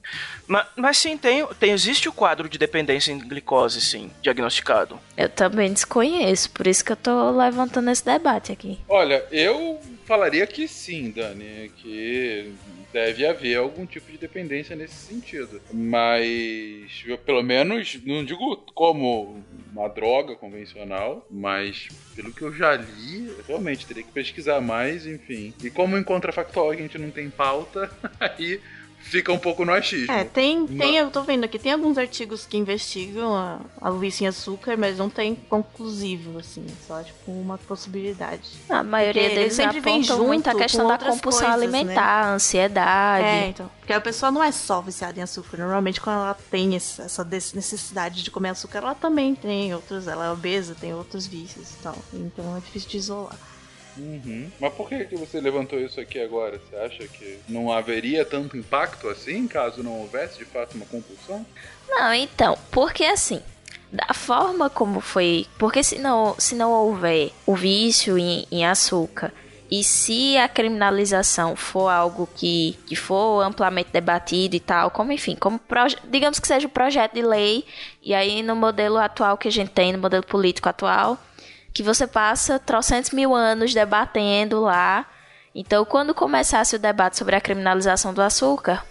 Mas, 0.48 0.66
mas 0.74 0.98
sim, 0.98 1.16
tem, 1.16 1.46
tem, 1.60 1.72
existe 1.72 2.08
o 2.08 2.12
quadro 2.12 2.48
de 2.48 2.58
dependência 2.58 3.12
em 3.12 3.18
glicose, 3.18 3.80
sim, 3.80 4.10
diagnosticado. 4.22 4.98
Eu 5.16 5.28
também 5.28 5.72
desconheço, 5.72 6.50
por 6.50 6.66
isso 6.66 6.84
que 6.84 6.92
eu 6.92 6.96
tô 6.96 7.30
levantando 7.30 7.90
esse 7.90 8.04
debate 8.04 8.50
aqui. 8.50 8.78
Olha, 8.88 9.24
eu 9.30 9.78
falaria 10.06 10.46
que 10.46 10.66
sim, 10.66 11.10
Dani, 11.10 11.70
que 11.76 12.54
deve 12.92 13.26
haver 13.26 13.56
algum 13.56 13.84
tipo 13.84 14.10
de 14.10 14.18
dependência 14.18 14.74
nesse 14.74 14.94
sentido. 14.94 15.60
Mas, 15.70 17.02
eu, 17.06 17.18
pelo 17.18 17.42
menos, 17.42 17.98
não 18.04 18.24
digo 18.24 18.56
como 18.74 19.44
uma 19.70 19.88
droga 19.88 20.34
convencional, 20.34 21.26
mas 21.30 21.88
pelo 22.16 22.32
que 22.32 22.42
eu 22.42 22.52
já 22.52 22.74
li, 22.74 23.30
realmente 23.46 23.86
teria 23.86 24.02
que 24.02 24.10
pesquisar 24.10 24.60
mais, 24.60 25.06
enfim. 25.06 25.52
E 25.62 25.70
como 25.70 25.96
em 25.96 26.02
contrafactual 26.02 26.70
a 26.70 26.76
gente 26.76 26.98
não 26.98 27.10
tem 27.10 27.28
pauta, 27.28 27.90
aí 28.18 28.60
fica 29.08 29.32
um 29.32 29.38
pouco 29.38 29.64
no 29.64 29.72
achismo. 29.72 30.12
É, 30.12 30.24
tem, 30.24 30.66
tem 30.66 30.96
eu 30.96 31.10
tô 31.10 31.22
vendo 31.22 31.44
aqui, 31.44 31.58
tem 31.58 31.72
alguns 31.72 31.96
artigos 31.96 32.46
que 32.46 32.56
investigam 32.56 33.34
a, 33.34 33.60
a 33.80 33.88
Luísa 33.88 34.24
em 34.24 34.26
açúcar, 34.26 34.76
mas 34.76 34.98
não 34.98 35.08
tem 35.08 35.34
conclusivo, 35.34 36.38
assim, 36.38 36.66
só 36.86 37.02
tipo 37.02 37.32
uma 37.32 37.56
possibilidade. 37.58 38.42
A 38.68 38.82
maioria 38.82 39.22
porque 39.22 39.34
deles 39.34 39.54
sempre 39.54 39.80
vem 39.80 40.02
junto 40.02 40.24
muito 40.24 40.48
a 40.48 40.54
questão 40.54 40.86
da 40.86 40.98
compulsão 40.98 41.48
coisas, 41.50 41.70
né? 41.70 41.78
alimentar, 41.78 42.26
né? 42.26 42.32
ansiedade. 42.34 43.24
É, 43.24 43.48
então. 43.48 43.70
Porque 43.78 43.92
a 43.92 44.00
pessoa 44.00 44.30
não 44.30 44.44
é 44.44 44.52
só 44.52 44.80
viciada 44.82 45.18
em 45.18 45.22
açúcar. 45.22 45.56
Normalmente, 45.56 46.00
quando 46.00 46.16
ela 46.16 46.36
tem 46.50 46.76
essa 46.76 47.24
necessidade 47.24 48.22
de 48.22 48.30
comer 48.30 48.50
açúcar, 48.50 48.78
ela 48.78 48.94
também 48.94 49.34
tem 49.34 49.74
outros. 49.74 50.06
Ela 50.06 50.26
é 50.26 50.30
obesa, 50.30 50.76
tem 50.78 50.92
outros 50.92 51.26
vícios 51.26 51.70
e 51.70 51.82
tal. 51.82 51.96
Então 52.12 52.56
é 52.56 52.60
difícil 52.60 52.90
de 52.90 52.96
isolar. 52.98 53.36
Uhum. 53.96 54.50
Mas 54.60 54.72
por 54.74 54.88
que, 54.88 55.04
que 55.04 55.16
você 55.16 55.40
levantou 55.40 55.78
isso 55.78 56.00
aqui 56.00 56.20
agora? 56.20 56.58
Você 56.58 56.76
acha 56.76 57.08
que 57.08 57.38
não 57.48 57.72
haveria 57.72 58.24
tanto 58.24 58.56
impacto 58.56 59.08
assim, 59.08 59.46
caso 59.48 59.82
não 59.82 60.00
houvesse 60.00 60.38
de 60.38 60.44
fato 60.44 60.76
uma 60.76 60.86
compulsão? 60.86 61.44
Não, 61.88 62.12
então, 62.14 62.56
porque 62.70 63.04
assim, 63.04 63.42
da 63.92 64.12
forma 64.14 64.70
como 64.70 65.00
foi. 65.00 65.46
Porque 65.58 65.82
se 65.82 65.98
não, 65.98 66.34
se 66.38 66.54
não 66.54 66.70
houver 66.72 67.32
o 67.46 67.54
vício 67.54 68.18
em, 68.18 68.46
em 68.50 68.64
açúcar 68.64 69.32
e 69.70 69.84
se 69.84 70.36
a 70.38 70.48
criminalização 70.48 71.54
for 71.54 71.88
algo 71.88 72.28
que, 72.34 72.78
que 72.86 72.96
for 72.96 73.42
amplamente 73.42 73.90
debatido 73.92 74.56
e 74.56 74.60
tal, 74.60 74.90
como 74.90 75.12
enfim, 75.12 75.36
como 75.38 75.60
digamos 76.04 76.38
que 76.38 76.48
seja 76.48 76.66
um 76.66 76.70
projeto 76.70 77.14
de 77.14 77.22
lei, 77.22 77.66
e 78.02 78.14
aí 78.14 78.42
no 78.42 78.56
modelo 78.56 78.96
atual 78.96 79.36
que 79.36 79.48
a 79.48 79.52
gente 79.52 79.70
tem, 79.70 79.92
no 79.92 79.98
modelo 79.98 80.24
político 80.24 80.68
atual, 80.68 81.18
que 81.78 81.82
você 81.84 82.08
passa 82.08 82.58
trocentos 82.58 83.12
mil 83.12 83.32
anos 83.36 83.72
debatendo 83.72 84.62
lá. 84.62 85.06
Então, 85.54 85.84
quando 85.84 86.12
começasse 86.12 86.74
o 86.74 86.78
debate 86.78 87.16
sobre 87.16 87.36
a 87.36 87.40
criminalização 87.40 88.12
do 88.12 88.20
açúcar, 88.20 88.84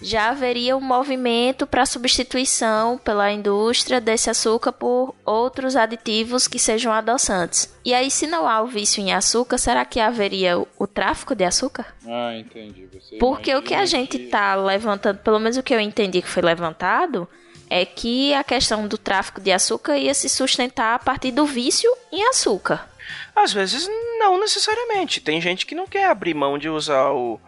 já 0.00 0.30
haveria 0.30 0.76
um 0.76 0.80
movimento 0.80 1.68
para 1.68 1.86
substituição 1.86 2.98
pela 2.98 3.30
indústria 3.30 4.00
desse 4.00 4.28
açúcar 4.28 4.72
por 4.72 5.14
outros 5.24 5.76
aditivos 5.76 6.48
que 6.48 6.58
sejam 6.58 6.92
adoçantes. 6.92 7.72
E 7.84 7.94
aí, 7.94 8.10
se 8.10 8.26
não 8.26 8.48
há 8.48 8.60
o 8.60 8.66
vício 8.66 9.00
em 9.00 9.12
açúcar, 9.12 9.56
será 9.56 9.84
que 9.84 10.00
haveria 10.00 10.58
o, 10.58 10.86
tráfico 10.88 11.36
de 11.36 11.44
açúcar? 11.44 11.94
Ah, 12.04 12.36
entendi. 12.36 12.88
Você 12.92 13.18
Porque 13.18 13.54
o 13.54 13.62
que 13.62 13.72
a 13.72 13.86
gente 13.86 14.16
está 14.16 14.56
levantando, 14.56 15.18
pelo 15.18 15.38
menos 15.38 15.56
o 15.56 15.62
que 15.62 15.72
eu 15.72 15.78
entendi 15.78 16.20
que 16.20 16.28
foi 16.28 16.42
levantado, 16.42 17.28
é 17.72 17.86
que 17.86 18.34
a 18.34 18.44
questão 18.44 18.86
do 18.86 18.98
tráfico 18.98 19.40
de 19.40 19.50
açúcar 19.50 19.96
ia 19.96 20.12
se 20.12 20.28
sustentar 20.28 20.94
a 20.94 20.98
partir 20.98 21.32
do 21.32 21.46
vício 21.46 21.90
em 22.12 22.22
açúcar. 22.28 22.86
Às 23.34 23.50
vezes, 23.50 23.88
não 24.18 24.38
necessariamente. 24.38 25.22
Tem 25.22 25.40
gente 25.40 25.64
que 25.64 25.74
não 25.74 25.86
quer 25.86 26.04
abrir 26.04 26.34
mão 26.34 26.58
de 26.58 26.68
usar 26.68 27.12
o 27.12 27.40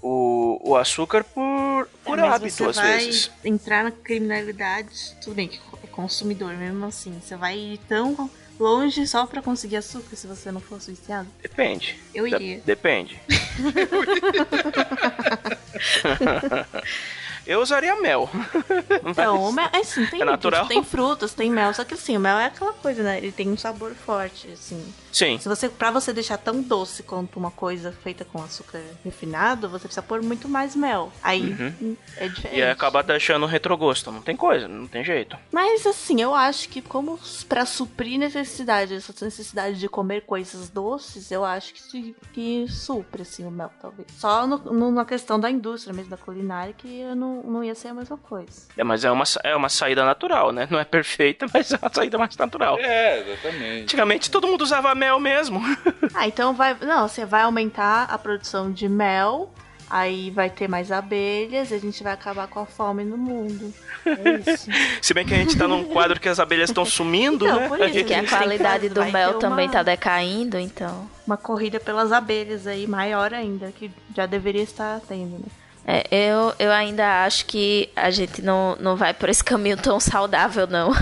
o, 0.00 0.60
o 0.62 0.76
açúcar 0.76 1.24
por, 1.24 1.88
por 2.04 2.18
é, 2.18 2.28
hábito, 2.28 2.68
às 2.68 2.76
vezes. 2.76 3.30
entrar 3.42 3.82
na 3.82 3.90
criminalidade, 3.90 5.16
tudo 5.22 5.34
bem 5.34 5.48
que 5.48 5.58
é 5.82 5.86
consumidor 5.86 6.52
mesmo 6.52 6.84
assim. 6.84 7.18
Você 7.18 7.34
vai 7.36 7.56
ir 7.56 7.78
tão 7.88 8.28
longe 8.60 9.06
só 9.06 9.24
para 9.24 9.40
conseguir 9.40 9.76
açúcar 9.76 10.14
se 10.14 10.26
você 10.26 10.52
não 10.52 10.60
fosse 10.60 10.90
viciado? 10.90 11.26
Depende. 11.40 11.98
Eu 12.14 12.26
iria. 12.26 12.56
De 12.56 12.62
depende. 12.62 13.18
Eu 17.46 17.60
usaria 17.60 17.96
mel. 17.96 18.28
Então, 19.06 19.44
o 19.44 19.52
mel, 19.52 19.68
é 19.72 19.78
assim, 19.78 20.06
tem, 20.06 20.22
é 20.22 20.24
natural. 20.24 20.66
tem 20.66 20.82
frutas, 20.82 21.34
tem 21.34 21.50
mel, 21.50 21.72
só 21.74 21.84
que 21.84 21.94
assim, 21.94 22.16
o 22.16 22.20
mel 22.20 22.38
é 22.38 22.46
aquela 22.46 22.72
coisa, 22.72 23.02
né? 23.02 23.18
Ele 23.18 23.30
tem 23.30 23.48
um 23.48 23.56
sabor 23.56 23.94
forte, 23.94 24.48
assim. 24.50 24.92
Sim. 25.12 25.38
Se 25.38 25.48
você, 25.48 25.68
pra 25.68 25.90
você 25.90 26.12
deixar 26.12 26.38
tão 26.38 26.60
doce 26.60 27.02
quanto 27.02 27.38
uma 27.38 27.50
coisa 27.50 27.92
feita 27.92 28.24
com 28.24 28.42
açúcar 28.42 28.82
refinado, 29.04 29.68
você 29.68 29.86
precisa 29.86 30.02
pôr 30.02 30.22
muito 30.22 30.48
mais 30.48 30.74
mel. 30.74 31.12
Aí 31.22 31.42
uhum. 31.42 31.96
é 32.16 32.28
diferente. 32.28 32.58
E 32.58 32.62
acaba 32.62 33.02
deixando 33.02 33.44
um 33.44 33.48
retrogosto. 33.48 34.10
Não 34.10 34.20
tem 34.20 34.36
coisa, 34.36 34.66
não 34.66 34.88
tem 34.88 35.04
jeito. 35.04 35.36
Mas 35.52 35.86
assim, 35.86 36.20
eu 36.20 36.34
acho 36.34 36.68
que 36.68 36.82
como 36.82 37.18
para 37.48 37.64
suprir 37.64 38.18
necessidade, 38.18 38.94
essa 38.94 39.24
necessidade 39.24 39.78
de 39.78 39.88
comer 39.88 40.22
coisas 40.22 40.68
doces, 40.68 41.30
eu 41.30 41.44
acho 41.44 41.74
que, 41.74 42.16
que 42.32 42.66
supre, 42.68 43.22
assim, 43.22 43.46
o 43.46 43.50
mel, 43.50 43.70
talvez. 43.80 44.08
Só 44.18 44.46
no, 44.46 44.58
no, 44.58 44.90
na 44.90 45.04
questão 45.04 45.38
da 45.38 45.50
indústria 45.50 45.94
mesmo, 45.94 46.10
da 46.10 46.16
culinária, 46.16 46.74
que 46.76 47.00
eu 47.00 47.14
não 47.14 47.33
não, 47.42 47.64
ia 47.64 47.74
ser 47.74 47.88
a 47.88 47.94
mesma 47.94 48.16
coisa. 48.16 48.68
É, 48.76 48.84
mas 48.84 49.04
é 49.04 49.10
uma, 49.10 49.24
é 49.42 49.56
uma 49.56 49.68
saída 49.68 50.04
natural, 50.04 50.52
né? 50.52 50.68
Não 50.70 50.78
é 50.78 50.84
perfeita, 50.84 51.46
mas 51.52 51.72
é 51.72 51.78
uma 51.80 51.92
saída 51.92 52.18
mais 52.18 52.36
natural. 52.36 52.78
É, 52.78 53.20
exatamente. 53.20 53.82
Antigamente 53.82 54.30
todo 54.30 54.46
mundo 54.46 54.62
usava 54.62 54.94
mel 54.94 55.18
mesmo. 55.18 55.60
ah, 56.14 56.26
então 56.26 56.54
vai. 56.54 56.76
Não, 56.80 57.08
você 57.08 57.24
vai 57.24 57.42
aumentar 57.42 58.04
a 58.04 58.18
produção 58.18 58.70
de 58.70 58.88
mel. 58.88 59.50
Aí 59.90 60.30
vai 60.30 60.48
ter 60.48 60.66
mais 60.66 60.90
abelhas 60.90 61.70
e 61.70 61.74
a 61.74 61.78
gente 61.78 62.02
vai 62.02 62.14
acabar 62.14 62.48
com 62.48 62.58
a 62.58 62.66
fome 62.66 63.04
no 63.04 63.18
mundo. 63.18 63.72
É 64.04 64.50
isso. 64.50 64.68
Se 65.00 65.12
bem 65.12 65.26
que 65.26 65.34
a 65.34 65.36
gente 65.36 65.56
tá 65.56 65.68
num 65.68 65.84
quadro 65.84 66.18
que 66.18 66.28
as 66.28 66.40
abelhas 66.40 66.70
estão 66.70 66.84
sumindo, 66.84 67.44
então, 67.44 67.60
né? 67.60 67.68
Por 67.68 67.80
isso, 67.80 67.98
e 67.98 68.04
que 68.04 68.14
a, 68.14 68.20
a 68.20 68.26
qualidade 68.26 68.88
do 68.88 69.04
mel 69.04 69.34
também 69.34 69.66
uma... 69.66 69.72
tá 69.72 69.82
decaindo, 69.82 70.58
então. 70.58 71.08
Uma 71.26 71.36
corrida 71.36 71.78
pelas 71.78 72.12
abelhas 72.12 72.66
aí 72.66 72.86
maior 72.86 73.32
ainda, 73.34 73.70
que 73.72 73.90
já 74.16 74.24
deveria 74.26 74.62
estar 74.62 75.00
tendo, 75.06 75.38
né? 75.38 75.46
É, 75.86 76.06
eu, 76.10 76.54
eu 76.58 76.72
ainda 76.72 77.24
acho 77.24 77.44
que 77.46 77.90
a 77.94 78.10
gente 78.10 78.40
não, 78.40 78.76
não 78.80 78.96
vai 78.96 79.12
por 79.12 79.28
esse 79.28 79.44
caminho 79.44 79.76
tão 79.76 80.00
saudável, 80.00 80.66
não. 80.66 80.92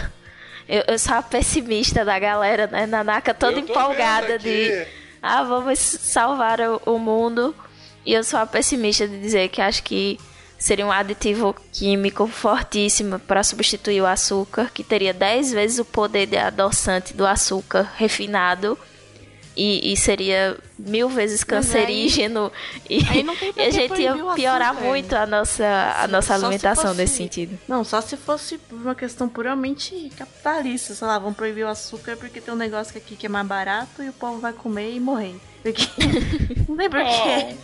Eu, 0.68 0.84
eu 0.88 0.98
sou 0.98 1.14
a 1.14 1.22
pessimista 1.22 2.04
da 2.04 2.18
galera, 2.18 2.66
né? 2.66 2.86
Nanaka 2.86 3.34
toda 3.34 3.58
empolgada 3.58 4.38
de. 4.38 4.86
Ah, 5.20 5.42
vamos 5.42 5.78
salvar 5.78 6.60
o, 6.60 6.80
o 6.86 6.98
mundo. 6.98 7.54
E 8.04 8.12
eu 8.12 8.24
sou 8.24 8.40
a 8.40 8.46
pessimista 8.46 9.06
de 9.06 9.20
dizer 9.20 9.48
que 9.48 9.60
acho 9.60 9.82
que 9.82 10.18
seria 10.58 10.86
um 10.86 10.92
aditivo 10.92 11.54
químico 11.72 12.26
fortíssimo 12.26 13.18
para 13.18 13.42
substituir 13.42 14.00
o 14.00 14.06
açúcar, 14.06 14.70
que 14.72 14.82
teria 14.82 15.12
10 15.12 15.52
vezes 15.52 15.78
o 15.78 15.84
poder 15.84 16.26
de 16.26 16.36
adoçante 16.36 17.14
do 17.14 17.26
açúcar 17.26 17.92
refinado 17.96 18.78
e, 19.56 19.92
e, 19.92 19.96
seria 19.96 20.56
mil 20.78 21.08
vezes 21.08 21.44
cancerígeno 21.44 22.50
aí, 22.88 22.98
e, 22.98 23.08
aí 23.08 23.26
e 23.56 23.60
a 23.60 23.70
gente 23.70 24.00
ia 24.00 24.14
piorar 24.34 24.74
muito 24.74 25.14
a 25.14 25.26
nossa, 25.26 25.94
a 25.98 26.08
nossa 26.08 26.34
alimentação 26.34 26.86
fosse, 26.86 26.96
nesse 26.96 27.16
sentido. 27.16 27.58
Não, 27.68 27.84
só 27.84 28.00
se 28.00 28.16
fosse 28.16 28.58
uma 28.70 28.94
questão 28.94 29.28
puramente 29.28 30.10
capitalista, 30.16 30.94
sei 30.94 31.06
lá, 31.06 31.18
vamos 31.18 31.36
proibir 31.36 31.64
o 31.64 31.68
açúcar 31.68 32.16
porque 32.16 32.40
tem 32.40 32.52
um 32.52 32.56
negócio 32.56 32.96
aqui 32.96 33.16
que 33.16 33.26
é 33.26 33.28
mais 33.28 33.46
barato 33.46 34.02
e 34.02 34.08
o 34.08 34.12
povo 34.12 34.38
vai 34.38 34.52
comer 34.52 34.94
e 34.94 35.00
morrer. 35.00 35.36
Porque 35.62 35.86
não 36.68 36.76
tem 36.76 36.90
porquê 36.90 37.56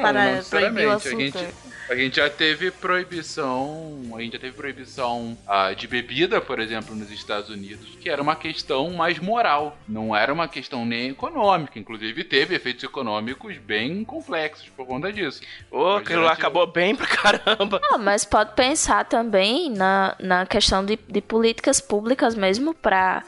para 0.00 0.42
proibir 0.48 0.86
o 0.86 0.90
açúcar. 0.92 1.16
A 1.16 1.20
gente 1.20 1.73
a 1.88 1.94
gente 1.94 2.16
já 2.16 2.30
teve 2.30 2.70
proibição, 2.70 4.12
a 4.14 4.20
gente 4.20 4.32
já 4.32 4.38
teve 4.38 4.56
proibição 4.56 5.36
uh, 5.46 5.74
de 5.74 5.86
bebida, 5.86 6.40
por 6.40 6.58
exemplo, 6.58 6.94
nos 6.94 7.10
Estados 7.10 7.50
Unidos, 7.50 7.96
que 8.00 8.08
era 8.08 8.22
uma 8.22 8.34
questão 8.34 8.90
mais 8.90 9.18
moral, 9.18 9.76
não 9.86 10.16
era 10.16 10.32
uma 10.32 10.48
questão 10.48 10.86
nem 10.86 11.10
econômica. 11.10 11.78
Inclusive 11.78 12.24
teve 12.24 12.54
efeitos 12.54 12.84
econômicos 12.84 13.56
bem 13.58 14.02
complexos 14.04 14.68
por 14.70 14.86
conta 14.86 15.12
disso. 15.12 15.42
Ô, 15.70 15.78
oh, 15.78 15.96
aquilo 15.96 16.26
acabou 16.26 16.66
bem 16.66 16.94
pra 16.96 17.06
caramba. 17.06 17.80
Não, 17.82 17.98
mas 17.98 18.24
pode 18.24 18.54
pensar 18.54 19.04
também 19.04 19.70
na, 19.70 20.16
na 20.18 20.46
questão 20.46 20.84
de, 20.84 20.98
de 21.08 21.20
políticas 21.20 21.80
públicas 21.80 22.34
mesmo 22.34 22.74
para 22.74 23.22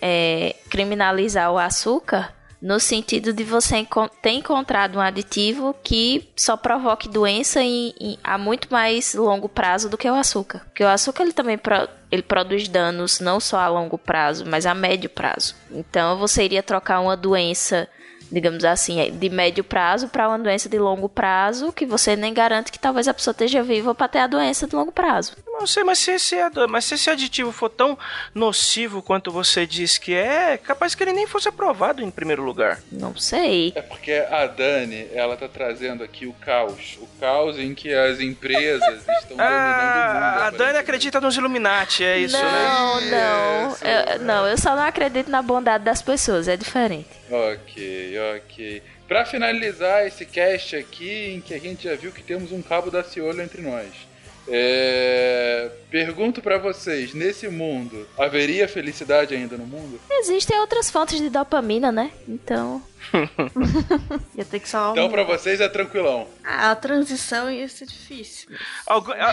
é, 0.00 0.56
criminalizar 0.68 1.50
o 1.50 1.58
açúcar 1.58 2.34
no 2.62 2.78
sentido 2.78 3.32
de 3.32 3.42
você 3.42 3.84
ter 4.22 4.30
encontrado 4.30 4.96
um 4.96 5.00
aditivo 5.00 5.74
que 5.82 6.30
só 6.36 6.56
provoque 6.56 7.08
doença 7.08 7.60
em, 7.60 7.92
em, 8.00 8.18
a 8.22 8.38
muito 8.38 8.68
mais 8.70 9.14
longo 9.14 9.48
prazo 9.48 9.90
do 9.90 9.98
que 9.98 10.08
o 10.08 10.14
açúcar. 10.14 10.60
Porque 10.66 10.84
o 10.84 10.88
açúcar 10.88 11.24
ele 11.24 11.32
também 11.32 11.58
pro, 11.58 11.88
ele 12.10 12.22
produz 12.22 12.68
danos 12.68 13.18
não 13.18 13.40
só 13.40 13.58
a 13.58 13.68
longo 13.68 13.98
prazo, 13.98 14.44
mas 14.46 14.64
a 14.64 14.74
médio 14.74 15.10
prazo. 15.10 15.56
Então 15.72 16.16
você 16.16 16.44
iria 16.44 16.62
trocar 16.62 17.00
uma 17.00 17.16
doença 17.16 17.88
digamos 18.30 18.64
assim, 18.64 18.98
é 18.98 19.10
de 19.10 19.28
médio 19.28 19.62
prazo 19.62 20.08
para 20.08 20.26
uma 20.26 20.38
doença 20.38 20.66
de 20.66 20.78
longo 20.78 21.06
prazo, 21.06 21.70
que 21.70 21.84
você 21.84 22.16
nem 22.16 22.32
garante 22.32 22.72
que 22.72 22.78
talvez 22.78 23.06
a 23.06 23.12
pessoa 23.12 23.32
esteja 23.32 23.62
viva 23.62 23.94
para 23.94 24.08
ter 24.08 24.20
a 24.20 24.26
doença 24.26 24.66
de 24.66 24.74
longo 24.74 24.90
prazo. 24.90 25.36
Não 25.62 25.66
sei, 25.68 25.84
mas 25.84 26.00
se, 26.00 26.10
esse, 26.10 26.34
mas 26.68 26.84
se 26.84 26.94
esse 26.94 27.08
aditivo 27.08 27.52
for 27.52 27.68
tão 27.68 27.96
nocivo 28.34 29.00
quanto 29.00 29.30
você 29.30 29.64
diz 29.64 29.96
que 29.96 30.12
é, 30.12 30.58
capaz 30.58 30.92
que 30.92 31.04
ele 31.04 31.12
nem 31.12 31.24
fosse 31.24 31.48
aprovado 31.48 32.02
em 32.02 32.10
primeiro 32.10 32.42
lugar. 32.42 32.80
Não 32.90 33.16
sei. 33.16 33.72
É 33.76 33.80
porque 33.80 34.10
a 34.10 34.44
Dani, 34.48 35.06
ela 35.12 35.36
tá 35.36 35.46
trazendo 35.46 36.02
aqui 36.02 36.26
o 36.26 36.32
caos. 36.32 36.98
O 37.00 37.06
caos 37.20 37.60
em 37.60 37.76
que 37.76 37.94
as 37.94 38.18
empresas 38.18 39.06
estão 39.22 39.36
ah, 39.38 39.46
dominando 39.46 40.10
o 40.10 40.34
mundo. 40.34 40.42
A 40.42 40.50
Dani 40.50 40.78
acredita 40.78 41.20
nos 41.20 41.36
Illuminati, 41.36 42.02
é 42.02 42.18
isso, 42.18 42.36
não, 42.36 43.00
né? 43.00 43.10
Não, 43.12 43.70
não. 43.70 43.76
Eu, 43.88 44.18
não, 44.18 44.48
eu 44.48 44.58
só 44.58 44.74
não 44.74 44.82
acredito 44.82 45.30
na 45.30 45.42
bondade 45.42 45.84
das 45.84 46.02
pessoas, 46.02 46.48
é 46.48 46.56
diferente. 46.56 47.08
Ok, 47.30 48.16
ok. 48.36 48.82
Para 49.06 49.24
finalizar 49.24 50.04
esse 50.08 50.26
cast 50.26 50.74
aqui, 50.74 51.34
em 51.36 51.40
que 51.40 51.54
a 51.54 51.60
gente 51.60 51.84
já 51.84 51.94
viu 51.94 52.10
que 52.10 52.24
temos 52.24 52.50
um 52.50 52.60
cabo 52.60 52.90
da 52.90 53.04
Ciolo 53.04 53.40
entre 53.40 53.62
nós. 53.62 54.10
É... 54.54 55.70
Pergunto 55.90 56.42
para 56.42 56.58
vocês, 56.58 57.14
nesse 57.14 57.48
mundo, 57.48 58.06
haveria 58.18 58.68
felicidade 58.68 59.34
ainda 59.34 59.56
no 59.56 59.66
mundo? 59.66 59.98
Existem 60.10 60.58
outras 60.60 60.90
fontes 60.90 61.18
de 61.18 61.30
dopamina, 61.30 61.90
né? 61.90 62.10
Então. 62.28 62.82
ia 64.36 64.44
ter 64.44 64.60
que 64.60 64.68
só 64.68 64.92
Então, 64.92 65.10
pra 65.10 65.24
vocês 65.24 65.60
é 65.60 65.68
tranquilão. 65.68 66.26
Ah, 66.44 66.70
a 66.70 66.76
transição 66.76 67.50
ia 67.50 67.68
ser 67.68 67.86
difícil. 67.86 68.50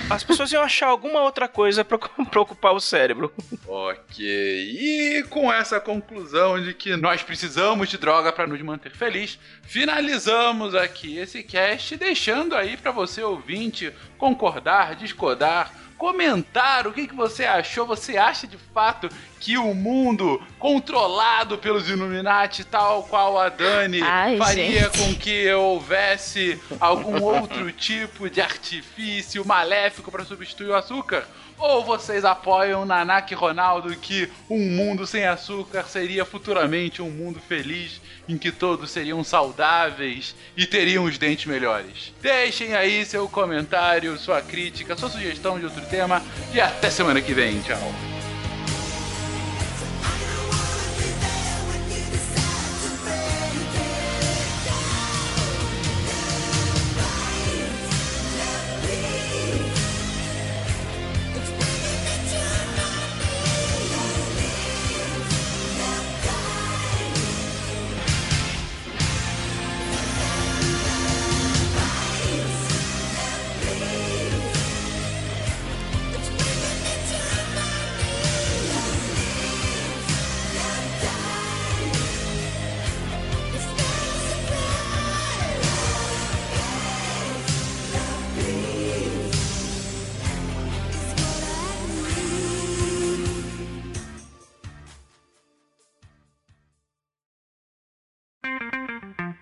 As 0.09 0.23
pessoas 0.23 0.51
iam 0.51 0.63
achar 0.63 0.87
alguma 0.87 1.21
outra 1.21 1.47
coisa 1.47 1.83
pra, 1.83 1.97
pra 2.29 2.41
ocupar 2.41 2.73
o 2.73 2.79
cérebro. 2.79 3.31
Ok. 3.67 4.25
E 4.25 5.23
com 5.29 5.51
essa 5.51 5.79
conclusão 5.79 6.61
de 6.61 6.73
que 6.73 6.95
nós 6.95 7.21
precisamos 7.23 7.89
de 7.89 7.97
droga 7.97 8.31
para 8.31 8.47
nos 8.47 8.61
manter 8.61 8.91
feliz, 8.91 9.39
finalizamos 9.63 10.75
aqui 10.75 11.17
esse 11.17 11.43
cast, 11.43 11.95
deixando 11.97 12.55
aí 12.55 12.77
para 12.77 12.91
você 12.91 13.21
ouvinte 13.21 13.93
concordar, 14.17 14.95
discordar 14.95 15.88
comentar 15.99 16.87
o 16.87 16.93
que, 16.93 17.05
que 17.05 17.13
você 17.13 17.45
achou. 17.45 17.85
Você 17.85 18.17
acha 18.17 18.47
de 18.47 18.57
fato 18.73 19.09
que 19.39 19.57
o 19.57 19.75
mundo 19.75 20.41
controlado 20.57 21.57
pelos 21.57 21.89
Illuminati, 21.89 22.63
tal 22.63 23.03
qual 23.03 23.37
a 23.37 23.49
Dani, 23.49 24.01
Ai, 24.01 24.37
faria 24.37 24.83
gente. 24.83 24.97
com 24.97 25.15
que 25.15 25.51
houvesse 25.51 26.59
algum 26.79 27.21
outro 27.21 27.69
tipo 27.73 28.29
de 28.29 28.41
artifício 28.41 29.45
maléfico 29.45 30.09
para 30.09 30.23
substituir 30.23 30.69
o 30.69 30.75
açúcar? 30.75 31.27
Ou 31.57 31.83
vocês 31.83 32.23
apoiam 32.23 32.85
Nanak 32.85 33.33
e 33.33 33.35
Ronaldo 33.35 33.93
que 33.97 34.31
um 34.49 34.69
mundo 34.69 35.05
sem 35.05 35.25
açúcar 35.27 35.83
seria 35.83 36.23
futuramente 36.23 37.01
um 37.01 37.11
mundo 37.11 37.41
feliz 37.41 38.01
em 38.29 38.37
que 38.37 38.51
todos 38.51 38.91
seriam 38.91 39.23
saudáveis 39.23 40.35
e 40.55 40.65
teriam 40.67 41.03
os 41.03 41.17
dentes 41.17 41.47
melhores? 41.47 42.13
Deixem 42.21 42.75
aí 42.75 43.03
seu 43.03 43.27
comentário, 43.27 44.17
sua 44.19 44.39
crítica, 44.41 44.95
sua 44.95 45.09
sugestão 45.09 45.57
de 45.57 45.65
outro 45.65 45.83
tema 45.87 46.21
e 46.53 46.61
até 46.61 46.91
semana 46.91 47.19
que 47.21 47.33
vem. 47.33 47.59
Tchau. 47.61 48.18